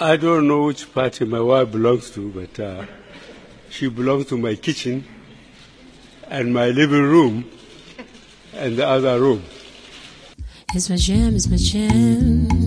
I 0.00 0.16
don't 0.16 0.46
know 0.46 0.62
which 0.66 0.94
party 0.94 1.24
my 1.24 1.40
wife 1.40 1.72
belongs 1.72 2.12
to, 2.12 2.30
but 2.30 2.60
uh, 2.60 2.86
she 3.68 3.88
belongs 3.88 4.26
to 4.26 4.38
my 4.38 4.54
kitchen 4.54 5.04
and 6.28 6.54
my 6.54 6.68
living 6.68 7.02
room 7.02 7.50
and 8.54 8.76
the 8.76 8.86
other 8.86 9.20
room. 9.20 9.42
It's 10.72 10.88
my 10.88 10.94
jam, 10.94 11.34
it's 11.34 11.48
my 11.48 11.56
jam. 11.56 12.57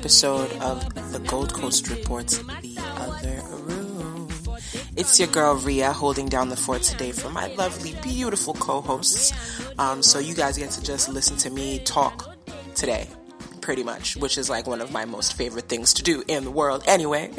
Episode 0.00 0.50
of 0.62 1.12
the 1.12 1.18
Gold 1.18 1.52
Coast 1.52 1.90
Reports 1.90 2.38
The 2.38 2.78
Other 2.96 3.42
Room. 3.64 4.30
It's 4.96 5.20
your 5.20 5.28
girl 5.28 5.56
Ria 5.56 5.92
holding 5.92 6.26
down 6.26 6.48
the 6.48 6.56
fort 6.56 6.80
today 6.80 7.12
for 7.12 7.28
my 7.28 7.54
lovely, 7.56 7.94
beautiful 8.02 8.54
co 8.54 8.80
hosts. 8.80 9.34
Um, 9.78 10.02
so, 10.02 10.18
you 10.18 10.34
guys 10.34 10.56
get 10.56 10.70
to 10.70 10.82
just 10.82 11.10
listen 11.10 11.36
to 11.36 11.50
me 11.50 11.80
talk 11.80 12.34
today, 12.74 13.08
pretty 13.60 13.82
much, 13.82 14.16
which 14.16 14.38
is 14.38 14.50
like 14.50 14.66
one 14.66 14.80
of 14.80 14.90
my 14.90 15.04
most 15.04 15.34
favorite 15.34 15.68
things 15.68 15.94
to 15.94 16.02
do 16.02 16.22
in 16.26 16.44
the 16.44 16.50
world 16.50 16.82
anyway. 16.86 17.30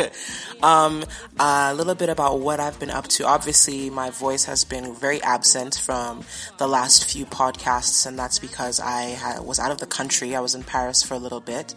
um, 0.62 1.04
a 1.38 1.74
little 1.74 1.94
bit 1.94 2.08
about 2.08 2.40
what 2.40 2.60
I've 2.60 2.78
been 2.80 2.90
up 2.90 3.08
to. 3.08 3.26
Obviously, 3.26 3.90
my 3.90 4.10
voice 4.10 4.44
has 4.44 4.64
been 4.64 4.94
very 4.94 5.22
absent 5.22 5.76
from 5.76 6.24
the 6.58 6.66
last 6.66 7.10
few 7.10 7.26
podcasts, 7.26 8.06
and 8.06 8.18
that's 8.18 8.38
because 8.38 8.80
I 8.80 9.14
ha- 9.14 9.42
was 9.42 9.58
out 9.58 9.70
of 9.70 9.78
the 9.78 9.86
country. 9.86 10.34
I 10.34 10.40
was 10.40 10.54
in 10.54 10.62
Paris 10.62 11.02
for 11.02 11.14
a 11.14 11.18
little 11.18 11.40
bit. 11.40 11.74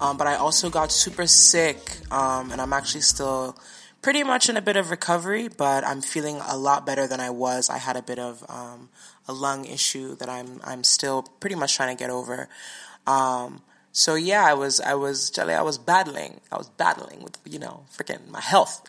Um, 0.00 0.16
but 0.16 0.26
I 0.26 0.36
also 0.36 0.70
got 0.70 0.90
super 0.90 1.26
sick, 1.26 1.98
um, 2.10 2.52
and 2.52 2.60
I'm 2.60 2.72
actually 2.72 3.02
still 3.02 3.58
pretty 4.02 4.22
much 4.22 4.48
in 4.48 4.56
a 4.56 4.62
bit 4.62 4.76
of 4.76 4.90
recovery, 4.90 5.48
but 5.48 5.84
I'm 5.84 6.00
feeling 6.00 6.40
a 6.48 6.56
lot 6.56 6.86
better 6.86 7.06
than 7.06 7.20
I 7.20 7.30
was. 7.30 7.68
I 7.68 7.78
had 7.78 7.96
a 7.96 8.02
bit 8.02 8.18
of 8.18 8.44
um, 8.48 8.88
a 9.28 9.32
lung 9.32 9.64
issue 9.64 10.16
that 10.16 10.28
I'm 10.28 10.60
I'm 10.64 10.84
still 10.84 11.22
pretty 11.40 11.56
much 11.56 11.76
trying 11.76 11.94
to 11.94 12.00
get 12.00 12.10
over. 12.10 12.48
Um, 13.06 13.62
so 13.92 14.14
yeah, 14.14 14.44
I 14.44 14.54
was 14.54 14.80
I 14.80 14.94
was 14.94 15.30
Jelly, 15.30 15.54
I 15.54 15.62
was 15.62 15.76
battling. 15.76 16.40
I 16.52 16.56
was 16.56 16.68
battling 16.68 17.22
with 17.24 17.38
you 17.44 17.58
know 17.58 17.84
freaking 17.96 18.28
my 18.30 18.40
health, 18.40 18.86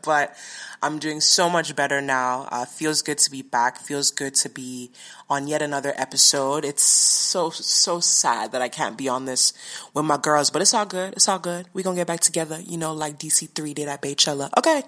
but 0.04 0.36
I'm 0.82 0.98
doing 0.98 1.20
so 1.22 1.48
much 1.48 1.74
better 1.74 2.02
now. 2.02 2.46
Uh, 2.50 2.66
feels 2.66 3.00
good 3.00 3.16
to 3.18 3.30
be 3.30 3.40
back. 3.40 3.78
Feels 3.78 4.10
good 4.10 4.34
to 4.36 4.50
be 4.50 4.90
on 5.30 5.48
yet 5.48 5.62
another 5.62 5.94
episode. 5.96 6.66
It's 6.66 6.82
so 6.82 7.48
so 7.48 8.00
sad 8.00 8.52
that 8.52 8.60
I 8.60 8.68
can't 8.68 8.98
be 8.98 9.08
on 9.08 9.24
this 9.24 9.54
with 9.94 10.04
my 10.04 10.18
girls, 10.18 10.50
but 10.50 10.60
it's 10.60 10.74
all 10.74 10.86
good. 10.86 11.14
It's 11.14 11.28
all 11.28 11.38
good. 11.38 11.66
We 11.72 11.82
gonna 11.82 11.96
get 11.96 12.06
back 12.06 12.20
together. 12.20 12.60
You 12.60 12.76
know, 12.76 12.92
like 12.92 13.18
DC3 13.18 13.74
did 13.74 13.88
at 13.88 14.02
Beychella. 14.02 14.50
Okay. 14.58 14.82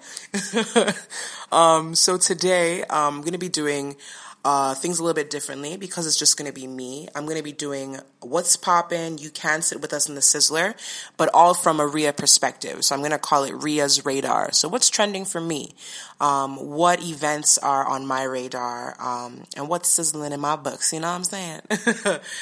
um, 1.51 1.95
so 1.95 2.17
today 2.17 2.83
I'm 2.87 3.21
gonna 3.21 3.39
be 3.39 3.49
doing 3.49 3.95
uh, 4.45 4.75
things 4.75 4.99
a 4.99 5.03
little 5.03 5.13
bit 5.13 5.29
differently 5.29 5.77
because 5.77 6.05
it's 6.05 6.17
just 6.17 6.37
going 6.37 6.51
to 6.51 6.53
be 6.53 6.67
me. 6.67 7.07
I'm 7.15 7.23
going 7.25 7.37
to 7.37 7.43
be 7.43 7.53
doing 7.53 7.97
what's 8.19 8.57
poppin'. 8.57 9.17
You 9.17 9.29
can 9.29 9.61
sit 9.61 9.81
with 9.81 9.93
us 9.93 10.09
in 10.09 10.15
the 10.15 10.21
Sizzler, 10.21 10.75
but 11.15 11.29
all 11.33 11.53
from 11.53 11.79
a 11.79 11.87
Ria 11.87 12.11
perspective. 12.11 12.83
So 12.83 12.93
I'm 12.93 13.01
going 13.01 13.11
to 13.11 13.17
call 13.17 13.45
it 13.45 13.53
Ria's 13.53 14.05
radar. 14.05 14.51
So 14.51 14.67
what's 14.67 14.89
trending 14.89 15.23
for 15.23 15.39
me? 15.39 15.75
Um, 16.19 16.57
what 16.57 17.01
events 17.01 17.57
are 17.57 17.87
on 17.87 18.05
my 18.05 18.23
radar? 18.23 18.95
Um, 18.99 19.43
and 19.55 19.69
what's 19.69 19.87
sizzling 19.87 20.33
in 20.33 20.39
my 20.41 20.57
books? 20.57 20.91
You 20.91 20.99
know 20.99 21.07
what 21.07 21.15
I'm 21.15 21.23
saying? 21.23 21.61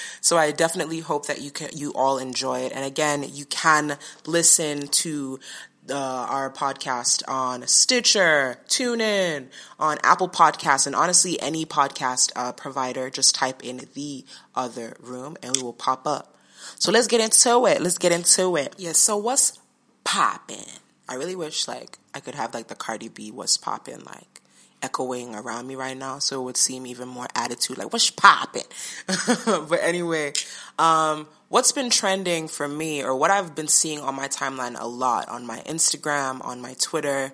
so 0.22 0.38
I 0.38 0.51
definitely 0.51 1.00
hope 1.00 1.28
that 1.28 1.41
you 1.41 1.51
can, 1.51 1.69
you 1.75 1.91
all 1.94 2.17
enjoy 2.17 2.61
it. 2.61 2.72
And 2.73 2.84
again, 2.84 3.25
you 3.31 3.45
can 3.45 3.97
listen 4.25 4.88
to 4.88 5.40
uh, 5.89 5.95
our 6.29 6.51
podcast 6.51 7.23
on 7.27 7.65
Stitcher, 7.67 8.57
TuneIn, 8.67 9.47
on 9.79 9.97
Apple 10.03 10.29
Podcasts, 10.29 10.85
and 10.85 10.95
honestly, 10.95 11.39
any 11.41 11.65
podcast 11.65 12.31
uh, 12.35 12.51
provider. 12.51 13.09
Just 13.09 13.35
type 13.35 13.63
in 13.63 13.81
the 13.93 14.25
other 14.55 14.95
room 14.99 15.37
and 15.41 15.55
we 15.55 15.63
will 15.63 15.73
pop 15.73 16.05
up. 16.05 16.35
So 16.77 16.91
let's 16.91 17.07
get 17.07 17.21
into 17.21 17.65
it. 17.65 17.81
Let's 17.81 17.97
get 17.97 18.11
into 18.11 18.55
it. 18.55 18.75
Yeah, 18.77 18.93
so 18.93 19.17
what's 19.17 19.59
poppin'? 20.03 20.79
I 21.09 21.15
really 21.15 21.35
wish 21.35 21.67
like 21.67 21.97
I 22.13 22.19
could 22.19 22.35
have 22.35 22.53
like 22.53 22.67
the 22.67 22.75
Cardi 22.75 23.09
B 23.09 23.31
what's 23.31 23.57
poppin' 23.57 24.03
like 24.05 24.30
echoing 24.81 25.35
around 25.35 25.67
me 25.67 25.75
right 25.75 25.97
now 25.97 26.19
so 26.19 26.41
it 26.41 26.43
would 26.43 26.57
seem 26.57 26.85
even 26.85 27.07
more 27.07 27.27
attitude 27.35 27.77
like 27.77 27.91
what's 27.91 28.09
popping. 28.09 28.63
but 29.45 29.79
anyway, 29.81 30.33
um, 30.79 31.27
what's 31.49 31.71
been 31.71 31.89
trending 31.89 32.47
for 32.47 32.67
me 32.67 33.03
or 33.03 33.15
what 33.15 33.31
I've 33.31 33.55
been 33.55 33.67
seeing 33.67 33.99
on 33.99 34.15
my 34.15 34.27
timeline 34.27 34.79
a 34.79 34.87
lot 34.87 35.29
on 35.29 35.45
my 35.45 35.59
Instagram, 35.59 36.43
on 36.45 36.61
my 36.61 36.75
Twitter, 36.79 37.31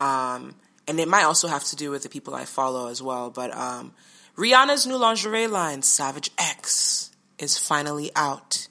um, 0.00 0.54
and 0.88 0.98
it 0.98 1.08
might 1.08 1.24
also 1.24 1.48
have 1.48 1.64
to 1.64 1.76
do 1.76 1.90
with 1.90 2.02
the 2.02 2.08
people 2.08 2.34
I 2.34 2.44
follow 2.44 2.88
as 2.88 3.00
well. 3.00 3.30
But 3.30 3.54
um, 3.56 3.92
Rihanna's 4.36 4.86
new 4.86 4.96
lingerie 4.96 5.46
line, 5.46 5.82
Savage 5.82 6.30
X, 6.38 7.10
is 7.38 7.56
finally 7.56 8.10
out. 8.16 8.68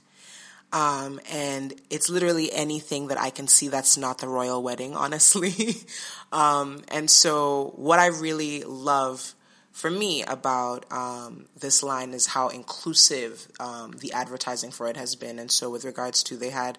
Um, 0.73 1.19
and 1.29 1.73
it's 1.89 2.09
literally 2.09 2.51
anything 2.51 3.07
that 3.07 3.19
I 3.19 3.29
can 3.29 3.47
see 3.47 3.67
that's 3.67 3.97
not 3.97 4.19
the 4.19 4.27
royal 4.27 4.63
wedding, 4.63 4.95
honestly. 4.95 5.53
Um, 6.31 6.84
and 6.88 7.09
so, 7.09 7.74
what 7.75 8.00
I 8.00 8.08
really 8.08 8.64
love 8.64 9.36
for 9.72 9.90
me 9.90 10.24
about 10.24 10.86
um, 10.92 11.46
this 11.59 11.84
line 11.84 12.14
is 12.14 12.28
how 12.28 12.47
inclusive 12.50 13.47
um, 13.59 13.92
the 14.00 14.14
advertising 14.14 14.72
for 14.72 14.88
it 14.88 14.97
has 14.97 15.16
been. 15.16 15.40
And 15.40 15.52
so, 15.52 15.69
with 15.69 15.84
regards 15.84 16.24
to, 16.24 16.38
they 16.38 16.50
had 16.50 16.78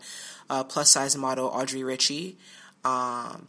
a 0.48 0.64
plus 0.64 0.90
size 0.90 1.16
model 1.16 1.48
Audrey 1.48 1.84
Ritchie, 1.84 2.38
um, 2.84 3.48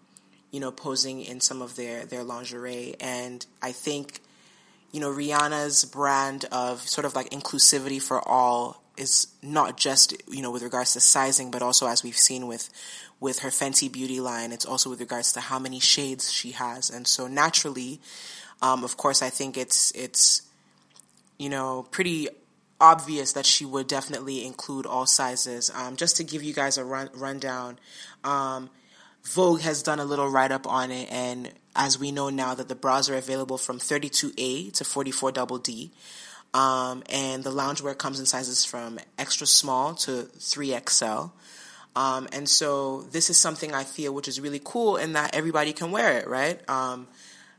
you 0.52 0.59
know, 0.59 0.72
posing 0.72 1.22
in 1.22 1.40
some 1.40 1.62
of 1.62 1.75
their 1.78 2.06
their 2.06 2.24
lingerie, 2.24 2.96
and 3.00 3.46
I 3.62 3.72
think, 3.72 4.20
you 4.91 5.00
know, 5.00 5.09
Rihanna's 5.09 5.85
brand 5.85 6.46
of 6.52 6.81
sort 6.81 7.06
of 7.06 7.16
like 7.16 7.30
inclusivity 7.30 8.02
for 8.02 8.22
all 8.28 8.82
is 8.97 9.27
not 9.41 9.77
just 9.77 10.15
you 10.29 10.41
know 10.41 10.51
with 10.51 10.63
regards 10.63 10.93
to 10.93 10.99
sizing, 10.99 11.51
but 11.51 11.61
also 11.61 11.87
as 11.87 12.03
we've 12.03 12.17
seen 12.17 12.47
with 12.47 12.69
with 13.19 13.39
her 13.39 13.49
Fenty 13.49 13.91
Beauty 13.91 14.19
line, 14.19 14.51
it's 14.51 14.65
also 14.65 14.89
with 14.89 14.99
regards 14.99 15.31
to 15.33 15.39
how 15.39 15.57
many 15.59 15.79
shades 15.79 16.31
she 16.31 16.51
has, 16.51 16.89
and 16.89 17.07
so 17.07 17.27
naturally. 17.27 17.99
Um, 18.61 18.83
of 18.83 18.97
course, 18.97 19.21
I 19.21 19.29
think 19.29 19.57
it's 19.57 19.91
it's 19.91 20.41
you 21.37 21.49
know 21.49 21.87
pretty 21.91 22.29
obvious 22.79 23.33
that 23.33 23.45
she 23.45 23.65
would 23.65 23.87
definitely 23.87 24.45
include 24.45 24.85
all 24.85 25.05
sizes. 25.05 25.71
Um, 25.73 25.95
just 25.95 26.17
to 26.17 26.23
give 26.23 26.43
you 26.43 26.53
guys 26.53 26.77
a 26.77 26.83
run 26.83 27.09
rundown, 27.13 27.79
um, 28.23 28.69
Vogue 29.23 29.61
has 29.61 29.83
done 29.83 29.99
a 29.99 30.05
little 30.05 30.29
write 30.29 30.51
up 30.51 30.67
on 30.67 30.91
it, 30.91 31.09
and 31.11 31.51
as 31.75 31.97
we 31.97 32.11
know 32.11 32.29
now 32.29 32.53
that 32.53 32.67
the 32.67 32.75
bras 32.75 33.09
are 33.09 33.15
available 33.15 33.57
from 33.57 33.79
32A 33.79 34.73
to 34.73 34.83
44 34.83 35.31
double 35.31 35.57
D. 35.57 35.91
Um, 36.53 37.03
and 37.09 37.44
the 37.44 37.50
loungewear 37.50 37.97
comes 37.97 38.19
in 38.19 38.25
sizes 38.25 38.64
from 38.64 39.00
extra 39.18 39.47
small 39.47 39.96
to 39.96 40.30
3XL. 40.38 41.31
Um, 41.96 42.28
and 42.31 42.47
so 42.47 43.02
this 43.12 43.30
is 43.30 43.38
something 43.40 43.74
I 43.74 43.84
feel 43.84 44.14
which 44.14 44.28
is 44.28 44.40
really 44.40 44.62
cool 44.64 44.97
in 44.97 45.14
that 45.14 45.36
everybody 45.36 45.74
can 45.74 45.91
wear 45.91 46.18
it, 46.18 46.28
right? 46.28 46.68
Um, 46.69 47.08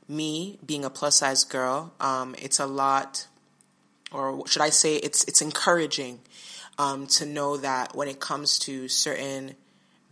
me 0.08 0.58
being 0.64 0.84
a 0.84 0.90
plus 0.90 1.16
size 1.16 1.44
girl, 1.44 1.92
um, 2.00 2.34
it's 2.38 2.58
a 2.58 2.66
lot, 2.66 3.26
or 4.12 4.46
should 4.46 4.62
I 4.62 4.70
say, 4.70 4.96
it's 4.96 5.24
it's 5.24 5.40
encouraging 5.40 6.20
um, 6.78 7.06
to 7.06 7.26
know 7.26 7.56
that 7.56 7.94
when 7.94 8.08
it 8.08 8.20
comes 8.20 8.58
to 8.60 8.88
certain 8.88 9.54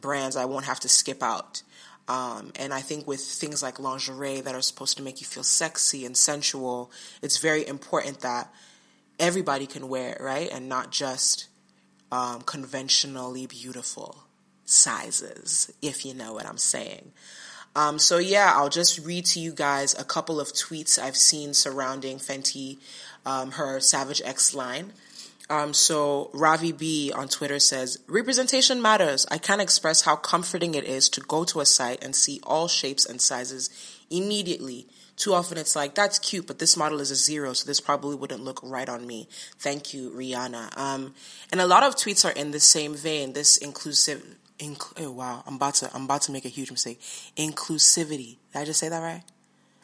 brands, 0.01 0.37
I 0.37 0.45
won't 0.45 0.67
have 0.67 0.81
to 0.81 0.89
skip 0.89 1.23
out. 1.23 1.63
Um, 2.09 2.53
and 2.57 2.75
I 2.75 2.81
think 2.81 3.07
with 3.07 3.21
things 3.21 3.63
like 3.63 3.79
lingerie 3.79 4.41
that 4.41 4.55
are 4.55 4.63
supposed 4.63 4.97
to 4.97 5.03
make 5.03 5.21
you 5.21 5.27
feel 5.27 5.45
sexy 5.45 6.05
and 6.05 6.17
sensual, 6.17 6.91
it's 7.23 7.39
very 7.39 7.67
important 7.67 8.21
that 8.21 8.53
everybody 9.23 9.67
can 9.67 9.89
wear 9.89 10.11
it, 10.11 10.21
right? 10.21 10.51
And 10.53 10.69
not 10.69 10.91
just 10.91 11.47
um, 12.11 12.43
conventionally 12.43 13.47
beautiful 13.47 14.25
sizes, 14.65 15.73
if 15.81 16.05
you 16.05 16.13
know 16.13 16.35
what 16.35 16.45
I'm 16.45 16.59
saying. 16.59 17.13
Um, 17.75 17.99
so 17.99 18.19
yeah, 18.19 18.53
I'll 18.55 18.69
just 18.69 18.99
read 19.07 19.25
to 19.27 19.41
you 19.41 19.53
guys 19.53 19.99
a 19.99 20.05
couple 20.05 20.41
of 20.41 20.49
tweets 20.49 20.99
I've 20.99 21.17
seen 21.17 21.55
surrounding 21.55 22.19
Fenty, 22.19 22.79
um, 23.25 23.53
her 23.53 23.81
Savage 23.81 24.21
X 24.23 24.55
line. 24.55 24.93
Um, 25.49 25.73
so 25.73 26.31
Ravi 26.35 26.73
B 26.73 27.13
on 27.15 27.29
Twitter 27.29 27.59
says, 27.59 27.99
representation 28.09 28.83
matters. 28.83 29.25
I 29.31 29.39
can't 29.39 29.61
express 29.61 30.03
how 30.03 30.17
comforting 30.17 30.75
it 30.75 30.85
is 30.85 31.09
to 31.11 31.21
go 31.21 31.45
to 31.45 31.61
a 31.61 31.67
site 31.67 32.03
and 32.03 32.15
see 32.17 32.41
all 32.43 32.69
shapes 32.69 33.07
and 33.07 33.21
sizes 33.21 33.71
immediately 34.11 34.87
too 35.23 35.35
often 35.35 35.57
it's 35.57 35.77
like, 35.77 35.95
that's 35.95 36.19
cute, 36.19 36.49
but 36.49 36.59
this 36.59 36.77
model 36.77 36.99
is 36.99 37.13
a 37.13 37.15
zero, 37.15 37.53
so 37.53 37.65
this 37.65 37.81
probably 37.81 38.17
wouldn't 38.17 38.43
look 38.43 38.59
right 38.65 38.89
on 38.89 39.07
me. 39.07 39.29
Thank 39.61 39.95
you, 39.95 40.11
Rihanna. 40.11 40.77
Um, 40.77 41.15
and 41.53 41.61
a 41.61 41.67
lot 41.67 41.85
of 41.85 41.95
tweets 41.95 42.25
are 42.25 42.33
in 42.33 42.51
the 42.51 42.59
same 42.59 42.95
vein, 42.95 43.33
this 43.33 43.57
inclusive, 43.57 44.37
inc- 44.59 45.01
oh, 45.01 45.13
wow, 45.13 45.45
I'm 45.47 45.55
about 45.55 45.75
to, 45.75 45.95
I'm 45.95 46.07
about 46.07 46.23
to 46.23 46.33
make 46.33 46.45
a 46.45 46.49
huge 46.49 46.73
mistake. 46.73 47.01
Inclusivity. 47.37 48.39
Did 48.53 48.63
I 48.63 48.65
just 48.65 48.81
say 48.81 48.89
that 48.89 48.99
right? 48.99 49.23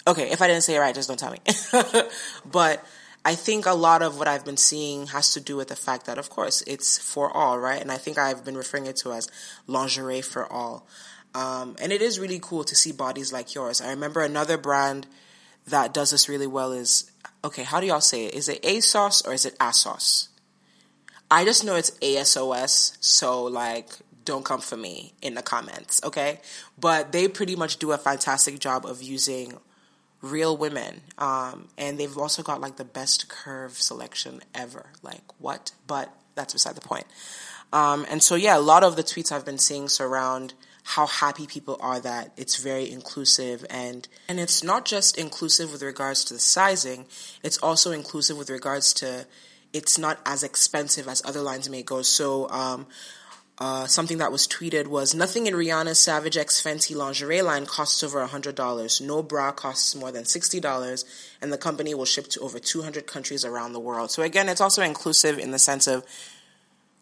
Okay, 0.09 0.29
if 0.29 0.43
I 0.43 0.49
didn't 0.49 0.63
say 0.63 0.75
it 0.75 0.81
right, 0.81 0.93
just 0.93 1.09
don't 1.09 1.19
tell 1.19 1.31
me. 1.31 1.39
but 2.45 2.85
I 3.25 3.37
think 3.37 3.67
a 3.67 3.75
lot 3.75 4.03
of 4.03 4.19
what 4.19 4.27
I've 4.27 4.45
been 4.45 4.57
seeing 4.57 5.07
has 5.09 5.33
to 5.35 5.41
do 5.41 5.57
with 5.57 5.69
the 5.69 5.77
fact 5.77 6.07
that, 6.07 6.19
of 6.19 6.31
course, 6.31 6.65
it's 6.67 6.99
for 6.99 7.31
all, 7.31 7.61
right? 7.61 7.81
And 7.81 7.93
I 7.93 7.97
think 7.97 8.19
I've 8.19 8.45
been 8.45 8.57
referring 8.57 8.87
it 8.87 8.97
to 8.97 9.13
as 9.13 9.29
lingerie 9.69 10.21
for 10.21 10.53
all. 10.53 10.85
Um, 11.33 11.77
and 11.81 11.93
it 11.93 12.03
is 12.03 12.19
really 12.19 12.41
cool 12.43 12.65
to 12.65 12.75
see 12.75 12.91
bodies 12.91 13.33
like 13.33 13.55
yours. 13.55 13.81
I 13.81 13.91
remember 13.91 14.23
another 14.23 14.59
brand 14.59 15.07
that 15.71 15.95
does 15.95 16.11
this 16.11 16.29
really 16.29 16.47
well 16.47 16.73
is, 16.73 17.11
okay, 17.45 17.63
how 17.63 17.81
do 17.81 17.87
y'all 17.87 18.01
say 18.01 18.27
it? 18.27 18.35
Is 18.35 18.49
it 18.49 18.63
ASOS 18.63 19.27
or 19.27 19.33
is 19.33 19.45
it 19.45 19.59
ASOS? 19.59 20.29
I 21.31 21.45
just 21.45 21.65
know 21.65 21.77
it's 21.77 21.91
ASOS, 22.01 22.97
so 23.01 23.45
like, 23.45 23.87
don't 24.25 24.45
come 24.45 24.61
for 24.61 24.77
me 24.77 25.13
in 25.23 25.35
the 25.35 25.43
comments, 25.43 26.03
okay? 26.05 26.41
But 26.79 27.13
they 27.13 27.29
pretty 27.29 27.57
much 27.57 27.79
do 27.79 27.93
a 27.93 27.99
fantastic 27.99 28.59
job 28.59 28.87
of 28.87 29.03
using 29.03 29.59
real 30.21 30.57
women. 30.57 31.03
Um, 31.17 31.69
and 31.77 31.99
they've 31.99 32.17
also 32.17 32.43
got 32.43 32.61
like 32.61 32.77
the 32.77 32.85
best 32.85 33.29
curve 33.29 33.73
selection 33.73 34.41
ever. 34.55 34.87
Like, 35.03 35.23
what? 35.39 35.73
But 35.87 36.13
that's 36.35 36.53
beside 36.53 36.75
the 36.77 36.81
point. 36.81 37.07
Um, 37.73 38.07
and 38.11 38.23
so, 38.23 38.35
yeah, 38.35 38.57
a 38.57 38.61
lot 38.61 38.85
of 38.85 38.97
the 38.97 39.03
tweets 39.03 39.31
I've 39.31 39.45
been 39.45 39.59
seeing 39.59 39.89
surround 39.89 40.55
how 40.89 41.07
happy 41.07 41.47
people 41.47 41.77
are 41.81 42.01
that 42.01 42.33
it's 42.39 42.57
very 42.57 42.91
inclusive 42.91 43.65
and 43.69 44.09
and 44.27 44.41
it's 44.41 44.65
not 44.65 44.87
just 44.87 45.19
inclusive 45.19 45.71
with 45.71 45.83
regards 45.83 46.25
to 46.25 46.33
the 46.33 46.41
sizing 46.41 47.05
it's 47.43 47.59
also 47.59 47.91
inclusive 47.91 48.39
with 48.39 48.49
regards 48.49 48.95
to 48.95 49.27
it's 49.75 49.99
not 49.99 50.19
as 50.25 50.43
expensive 50.43 51.07
as 51.07 51.23
other 51.27 51.43
lines 51.43 51.69
may 51.69 51.83
go 51.83 52.01
so 52.01 52.49
um, 52.49 52.87
uh, 53.59 53.87
something 53.87 54.17
that 54.17 54.33
was 54.33 54.47
tweeted 54.47 54.87
was 54.87 55.15
nothing 55.15 55.47
in 55.47 55.53
Rihanna's 55.53 55.99
Savage 55.99 56.39
X 56.39 56.63
Fenty 56.63 56.95
lingerie 56.95 57.43
line 57.43 57.67
costs 57.67 58.05
over 58.05 58.25
$100. 58.25 59.01
No 59.01 59.21
bra 59.21 59.51
costs 59.51 59.97
more 59.97 60.13
than 60.13 60.23
$60, 60.23 61.05
and 61.43 61.53
the 61.53 61.59
company 61.59 61.93
will 61.93 62.05
ship 62.05 62.29
to 62.29 62.41
over 62.41 62.61
200 62.61 63.09
countries 63.09 63.45
around 63.45 63.73
the 63.73 63.81
world. 63.81 64.13
So, 64.13 64.23
again, 64.23 64.49
it's 64.49 64.61
also 64.61 64.83
inclusive 64.83 65.41
in 65.41 65.51
the 65.51 65.59
sense 65.59 65.89
of 65.89 66.05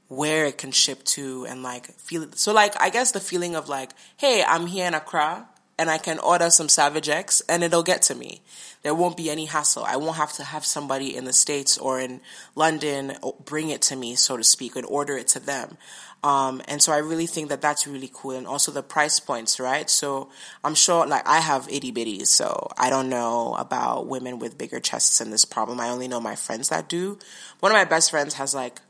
where 0.09 0.47
it 0.47 0.59
can 0.59 0.71
ship 0.71 1.03
to 1.05 1.47
and 1.47 1.63
like 1.63 1.87
feel 1.99 2.23
it. 2.23 2.39
So 2.39 2.53
like 2.53 2.81
I 2.81 2.91
guess 2.91 3.13
the 3.13 3.21
feeling 3.21 3.57
of 3.57 3.69
like, 3.69 3.91
hey, 4.17 4.45
I'm 4.47 4.67
here 4.67 4.87
in 4.87 4.95
Accra 4.95 5.49
and 5.79 5.91
I 5.91 5.99
can 5.99 6.19
order 6.19 6.51
some 6.51 6.69
Savage 6.69 7.09
X 7.09 7.43
and 7.49 7.63
it'll 7.63 7.83
get 7.83 8.03
to 8.03 8.15
me. 8.15 8.43
There 8.83 8.95
won't 8.95 9.17
be 9.17 9.31
any 9.31 9.47
hassle. 9.47 9.85
I 9.85 9.97
won't 9.97 10.17
have 10.17 10.33
to 10.35 10.45
have 10.45 10.65
somebody 10.65 11.17
in 11.17 11.25
the 11.25 11.33
States 11.33 11.77
or 11.77 12.01
in 12.01 12.21
London 12.55 13.17
bring 13.45 13.71
it 13.71 13.83
to 13.83 13.97
me, 13.97 14.15
so 14.15 14.37
to 14.37 14.45
speak, 14.45 14.77
and 14.77 14.87
order 14.87 15.17
it 15.17 15.27
to 15.29 15.41
them. 15.41 15.77
Um, 16.23 16.63
and 16.67 16.81
so 16.81 16.93
I 16.93 16.99
really 16.99 17.27
think 17.27 17.51
that 17.51 17.61
that's 17.61 17.87
really 17.87 18.11
cool. 18.13 18.33
And 18.33 18.47
also 18.47 18.73
the 18.73 18.83
price 18.83 19.21
points, 19.21 19.61
right? 19.61 19.89
So 19.91 20.31
I'm 20.65 20.75
sure, 20.75 21.07
like, 21.07 21.27
I 21.27 21.41
have 21.41 21.69
itty 21.69 21.93
bitties, 21.93 22.29
so 22.29 22.69
I 22.79 22.91
don't 22.91 23.09
know 23.09 23.55
about 23.55 24.07
women 24.07 24.39
with 24.39 24.57
bigger 24.57 24.81
chests 24.81 25.21
and 25.21 25.33
this 25.33 25.45
problem. 25.45 25.81
I 25.81 25.89
only 25.89 26.09
know 26.09 26.21
my 26.21 26.37
friends 26.37 26.69
that 26.71 26.89
do. 26.89 27.19
One 27.61 27.73
of 27.73 27.77
my 27.77 27.85
best 27.85 28.11
friends 28.11 28.35
has 28.35 28.55
like 28.55 28.81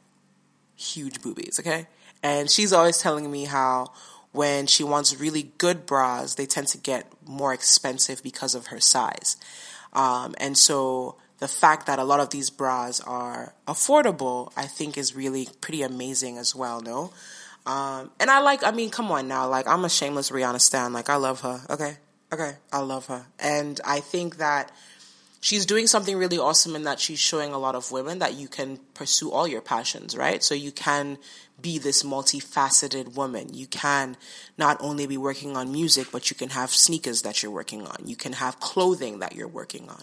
huge 0.76 1.22
boobies, 1.22 1.58
okay? 1.60 1.86
And 2.22 2.50
she's 2.50 2.72
always 2.72 2.98
telling 2.98 3.30
me 3.30 3.44
how 3.44 3.92
when 4.32 4.66
she 4.66 4.84
wants 4.84 5.18
really 5.18 5.50
good 5.58 5.86
bras, 5.86 6.34
they 6.34 6.46
tend 6.46 6.68
to 6.68 6.78
get 6.78 7.10
more 7.26 7.54
expensive 7.54 8.22
because 8.22 8.54
of 8.54 8.66
her 8.68 8.80
size. 8.80 9.36
Um, 9.92 10.34
and 10.38 10.56
so 10.58 11.16
the 11.38 11.48
fact 11.48 11.86
that 11.86 11.98
a 11.98 12.04
lot 12.04 12.20
of 12.20 12.30
these 12.30 12.50
bras 12.50 13.00
are 13.00 13.54
affordable, 13.66 14.52
I 14.56 14.66
think 14.66 14.98
is 14.98 15.16
really 15.16 15.48
pretty 15.60 15.82
amazing 15.82 16.38
as 16.38 16.54
well, 16.54 16.80
no? 16.80 17.12
Um, 17.66 18.10
and 18.20 18.30
I 18.30 18.40
like, 18.40 18.62
I 18.62 18.70
mean, 18.70 18.90
come 18.90 19.10
on 19.10 19.26
now, 19.26 19.48
like, 19.48 19.66
I'm 19.66 19.84
a 19.84 19.88
shameless 19.88 20.30
Rihanna 20.30 20.60
stan. 20.60 20.92
Like, 20.92 21.10
I 21.10 21.16
love 21.16 21.40
her, 21.40 21.60
okay? 21.70 21.96
Okay, 22.32 22.56
I 22.72 22.80
love 22.80 23.06
her. 23.06 23.26
And 23.38 23.80
I 23.84 24.00
think 24.00 24.38
that 24.38 24.72
she's 25.46 25.64
doing 25.64 25.86
something 25.86 26.16
really 26.16 26.38
awesome 26.38 26.74
in 26.74 26.82
that 26.82 26.98
she's 26.98 27.20
showing 27.20 27.52
a 27.52 27.58
lot 27.58 27.76
of 27.76 27.92
women 27.92 28.18
that 28.18 28.34
you 28.34 28.48
can 28.48 28.78
pursue 28.94 29.30
all 29.30 29.46
your 29.46 29.60
passions, 29.60 30.16
right? 30.16 30.42
So 30.42 30.56
you 30.56 30.72
can 30.72 31.18
be 31.62 31.78
this 31.78 32.02
multifaceted 32.02 33.14
woman. 33.14 33.54
You 33.54 33.68
can 33.68 34.16
not 34.58 34.76
only 34.80 35.06
be 35.06 35.16
working 35.16 35.56
on 35.56 35.70
music, 35.70 36.08
but 36.10 36.30
you 36.30 36.34
can 36.34 36.48
have 36.48 36.70
sneakers 36.70 37.22
that 37.22 37.44
you're 37.44 37.52
working 37.52 37.86
on. 37.86 37.98
You 38.04 38.16
can 38.16 38.32
have 38.32 38.58
clothing 38.58 39.20
that 39.20 39.36
you're 39.36 39.46
working 39.46 39.88
on. 39.88 40.02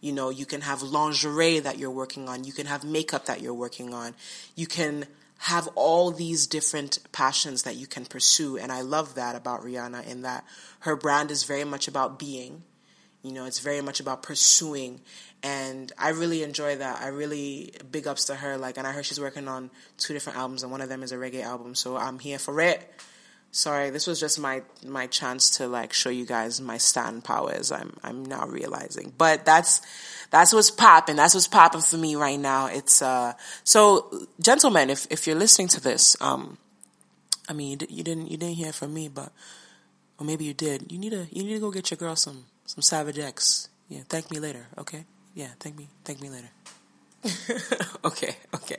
You 0.00 0.12
know, 0.12 0.30
you 0.30 0.46
can 0.46 0.60
have 0.60 0.80
lingerie 0.80 1.58
that 1.58 1.76
you're 1.76 1.90
working 1.90 2.28
on. 2.28 2.44
You 2.44 2.52
can 2.52 2.66
have 2.66 2.84
makeup 2.84 3.26
that 3.26 3.40
you're 3.40 3.52
working 3.52 3.92
on. 3.92 4.14
You 4.54 4.68
can 4.68 5.06
have 5.38 5.68
all 5.74 6.12
these 6.12 6.46
different 6.46 7.00
passions 7.10 7.64
that 7.64 7.74
you 7.74 7.88
can 7.88 8.04
pursue. 8.04 8.58
And 8.58 8.70
I 8.70 8.82
love 8.82 9.16
that 9.16 9.34
about 9.34 9.62
Rihanna 9.62 10.06
in 10.06 10.22
that 10.22 10.44
her 10.80 10.94
brand 10.94 11.32
is 11.32 11.42
very 11.42 11.64
much 11.64 11.88
about 11.88 12.16
being 12.16 12.62
you 13.24 13.32
know, 13.32 13.46
it's 13.46 13.58
very 13.58 13.80
much 13.80 14.00
about 14.00 14.22
pursuing. 14.22 15.00
And 15.42 15.90
I 15.98 16.10
really 16.10 16.42
enjoy 16.42 16.76
that. 16.76 17.00
I 17.00 17.08
really 17.08 17.72
big 17.90 18.06
ups 18.06 18.26
to 18.26 18.34
her. 18.34 18.56
Like, 18.58 18.76
and 18.76 18.86
I 18.86 18.92
heard 18.92 19.06
she's 19.06 19.20
working 19.20 19.48
on 19.48 19.70
two 19.98 20.12
different 20.12 20.38
albums, 20.38 20.62
and 20.62 20.70
one 20.70 20.82
of 20.82 20.88
them 20.90 21.02
is 21.02 21.10
a 21.10 21.16
reggae 21.16 21.42
album. 21.42 21.74
So 21.74 21.96
I'm 21.96 22.18
here 22.18 22.38
for 22.38 22.60
it. 22.60 22.88
Sorry, 23.50 23.90
this 23.90 24.06
was 24.06 24.18
just 24.20 24.38
my 24.38 24.62
my 24.84 25.06
chance 25.06 25.58
to 25.58 25.68
like 25.68 25.92
show 25.92 26.10
you 26.10 26.26
guys 26.26 26.60
my 26.60 26.76
stand 26.76 27.24
powers. 27.24 27.70
I'm 27.70 27.96
I'm 28.02 28.24
now 28.24 28.46
realizing, 28.46 29.12
but 29.16 29.44
that's 29.44 29.80
that's 30.30 30.52
what's 30.52 30.72
popping. 30.72 31.16
That's 31.16 31.34
what's 31.34 31.46
popping 31.46 31.82
for 31.82 31.96
me 31.96 32.16
right 32.16 32.38
now. 32.38 32.66
It's 32.66 33.00
uh 33.00 33.34
so 33.62 34.26
gentlemen, 34.40 34.90
if 34.90 35.06
if 35.08 35.28
you're 35.28 35.36
listening 35.36 35.68
to 35.68 35.80
this, 35.80 36.16
um, 36.20 36.58
I 37.48 37.52
mean 37.52 37.78
you, 37.78 37.86
you 37.88 38.02
didn't 38.02 38.28
you 38.28 38.36
didn't 38.36 38.56
hear 38.56 38.72
from 38.72 38.92
me, 38.92 39.06
but 39.06 39.30
or 40.18 40.26
maybe 40.26 40.44
you 40.44 40.54
did. 40.54 40.90
You 40.90 40.98
need 40.98 41.10
to 41.10 41.28
you 41.30 41.44
need 41.44 41.54
to 41.54 41.60
go 41.60 41.70
get 41.70 41.92
your 41.92 41.98
girl 41.98 42.16
some 42.16 42.46
some 42.66 42.82
Savage 42.82 43.18
X. 43.18 43.68
Yeah, 43.88 44.00
thank 44.08 44.30
me 44.30 44.38
later, 44.38 44.66
okay? 44.78 45.04
Yeah, 45.34 45.48
thank 45.60 45.76
me, 45.76 45.88
thank 46.04 46.20
me 46.20 46.30
later. 46.30 46.50
okay, 48.04 48.36
okay. 48.54 48.78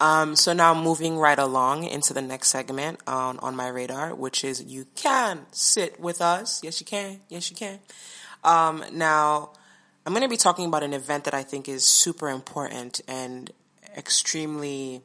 Um, 0.00 0.36
so 0.36 0.52
now 0.52 0.74
moving 0.74 1.16
right 1.18 1.38
along 1.38 1.84
into 1.84 2.12
the 2.12 2.22
next 2.22 2.48
segment 2.48 3.00
on, 3.06 3.38
on 3.38 3.56
my 3.56 3.68
radar, 3.68 4.14
which 4.14 4.44
is 4.44 4.62
you 4.62 4.86
can 4.94 5.46
sit 5.52 5.98
with 5.98 6.20
us. 6.20 6.62
Yes, 6.62 6.80
you 6.80 6.86
can. 6.86 7.20
Yes, 7.28 7.50
you 7.50 7.56
can. 7.56 7.78
Um, 8.44 8.84
now, 8.92 9.50
I'm 10.04 10.12
going 10.12 10.22
to 10.22 10.28
be 10.28 10.36
talking 10.36 10.66
about 10.66 10.82
an 10.82 10.92
event 10.92 11.24
that 11.24 11.34
I 11.34 11.42
think 11.42 11.68
is 11.68 11.84
super 11.84 12.28
important 12.28 13.00
and 13.08 13.50
extremely 13.96 15.02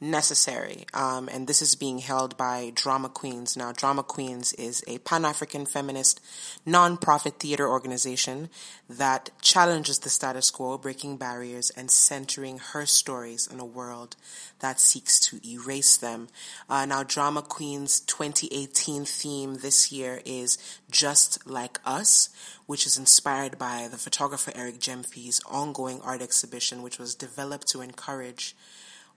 necessary. 0.00 0.86
Um, 0.92 1.28
and 1.28 1.46
this 1.46 1.62
is 1.62 1.74
being 1.74 1.98
held 1.98 2.36
by 2.36 2.72
Drama 2.74 3.08
Queens. 3.08 3.56
Now, 3.56 3.72
Drama 3.72 4.02
Queens 4.02 4.52
is 4.54 4.84
a 4.86 4.98
Pan 4.98 5.24
African 5.24 5.66
feminist 5.66 6.20
non-profit 6.66 7.34
theater 7.38 7.68
organization 7.68 8.50
that 8.88 9.30
challenges 9.40 10.00
the 10.00 10.10
status 10.10 10.50
quo, 10.50 10.76
breaking 10.78 11.16
barriers, 11.16 11.70
and 11.70 11.90
centering 11.90 12.58
her 12.58 12.84
stories 12.86 13.46
in 13.46 13.58
a 13.58 13.64
world 13.64 14.16
that 14.60 14.80
seeks 14.80 15.18
to 15.20 15.40
erase 15.46 15.96
them. 15.96 16.28
Uh, 16.68 16.84
now, 16.84 17.02
Drama 17.02 17.42
Queens 17.42 18.00
2018 18.00 19.04
theme 19.04 19.54
this 19.56 19.90
year 19.90 20.20
is 20.24 20.58
Just 20.90 21.46
Like 21.46 21.78
Us, 21.84 22.28
which 22.66 22.86
is 22.86 22.98
inspired 22.98 23.58
by 23.58 23.88
the 23.90 23.96
photographer 23.96 24.52
Eric 24.54 24.78
Gyamfi's 24.78 25.40
ongoing 25.46 26.00
art 26.02 26.20
exhibition, 26.20 26.82
which 26.82 26.98
was 26.98 27.14
developed 27.14 27.68
to 27.68 27.80
encourage 27.80 28.54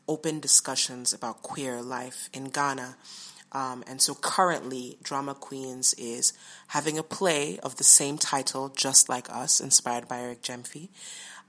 open 0.10 0.40
discussions 0.40 1.14
about 1.14 1.44
queer 1.44 1.82
life 1.82 2.30
in 2.34 2.46
Ghana. 2.46 2.98
Um, 3.52 3.84
and 3.88 4.02
so 4.02 4.16
currently, 4.16 4.98
Drama 5.02 5.36
Queens 5.36 5.94
is 5.98 6.34
having 6.68 6.98
a 6.98 7.04
play 7.04 7.60
of 7.60 7.78
the 7.78 7.84
same 7.84 8.18
title, 8.18 8.70
Just 8.70 9.08
Like 9.08 9.30
Us, 9.30 9.62
inspired 9.62 10.08
by 10.08 10.20
Eric 10.20 10.42
Gyamfi. 10.42 10.90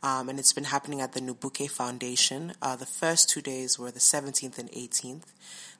Um, 0.02 0.28
and 0.28 0.38
it's 0.38 0.52
been 0.52 0.64
happening 0.64 1.00
at 1.00 1.12
the 1.12 1.20
Nubuke 1.20 1.70
Foundation. 1.70 2.54
Uh, 2.62 2.76
the 2.76 2.86
first 2.86 3.28
two 3.28 3.40
days 3.42 3.78
were 3.78 3.90
the 3.90 4.00
17th 4.00 4.58
and 4.58 4.70
18th 4.72 5.24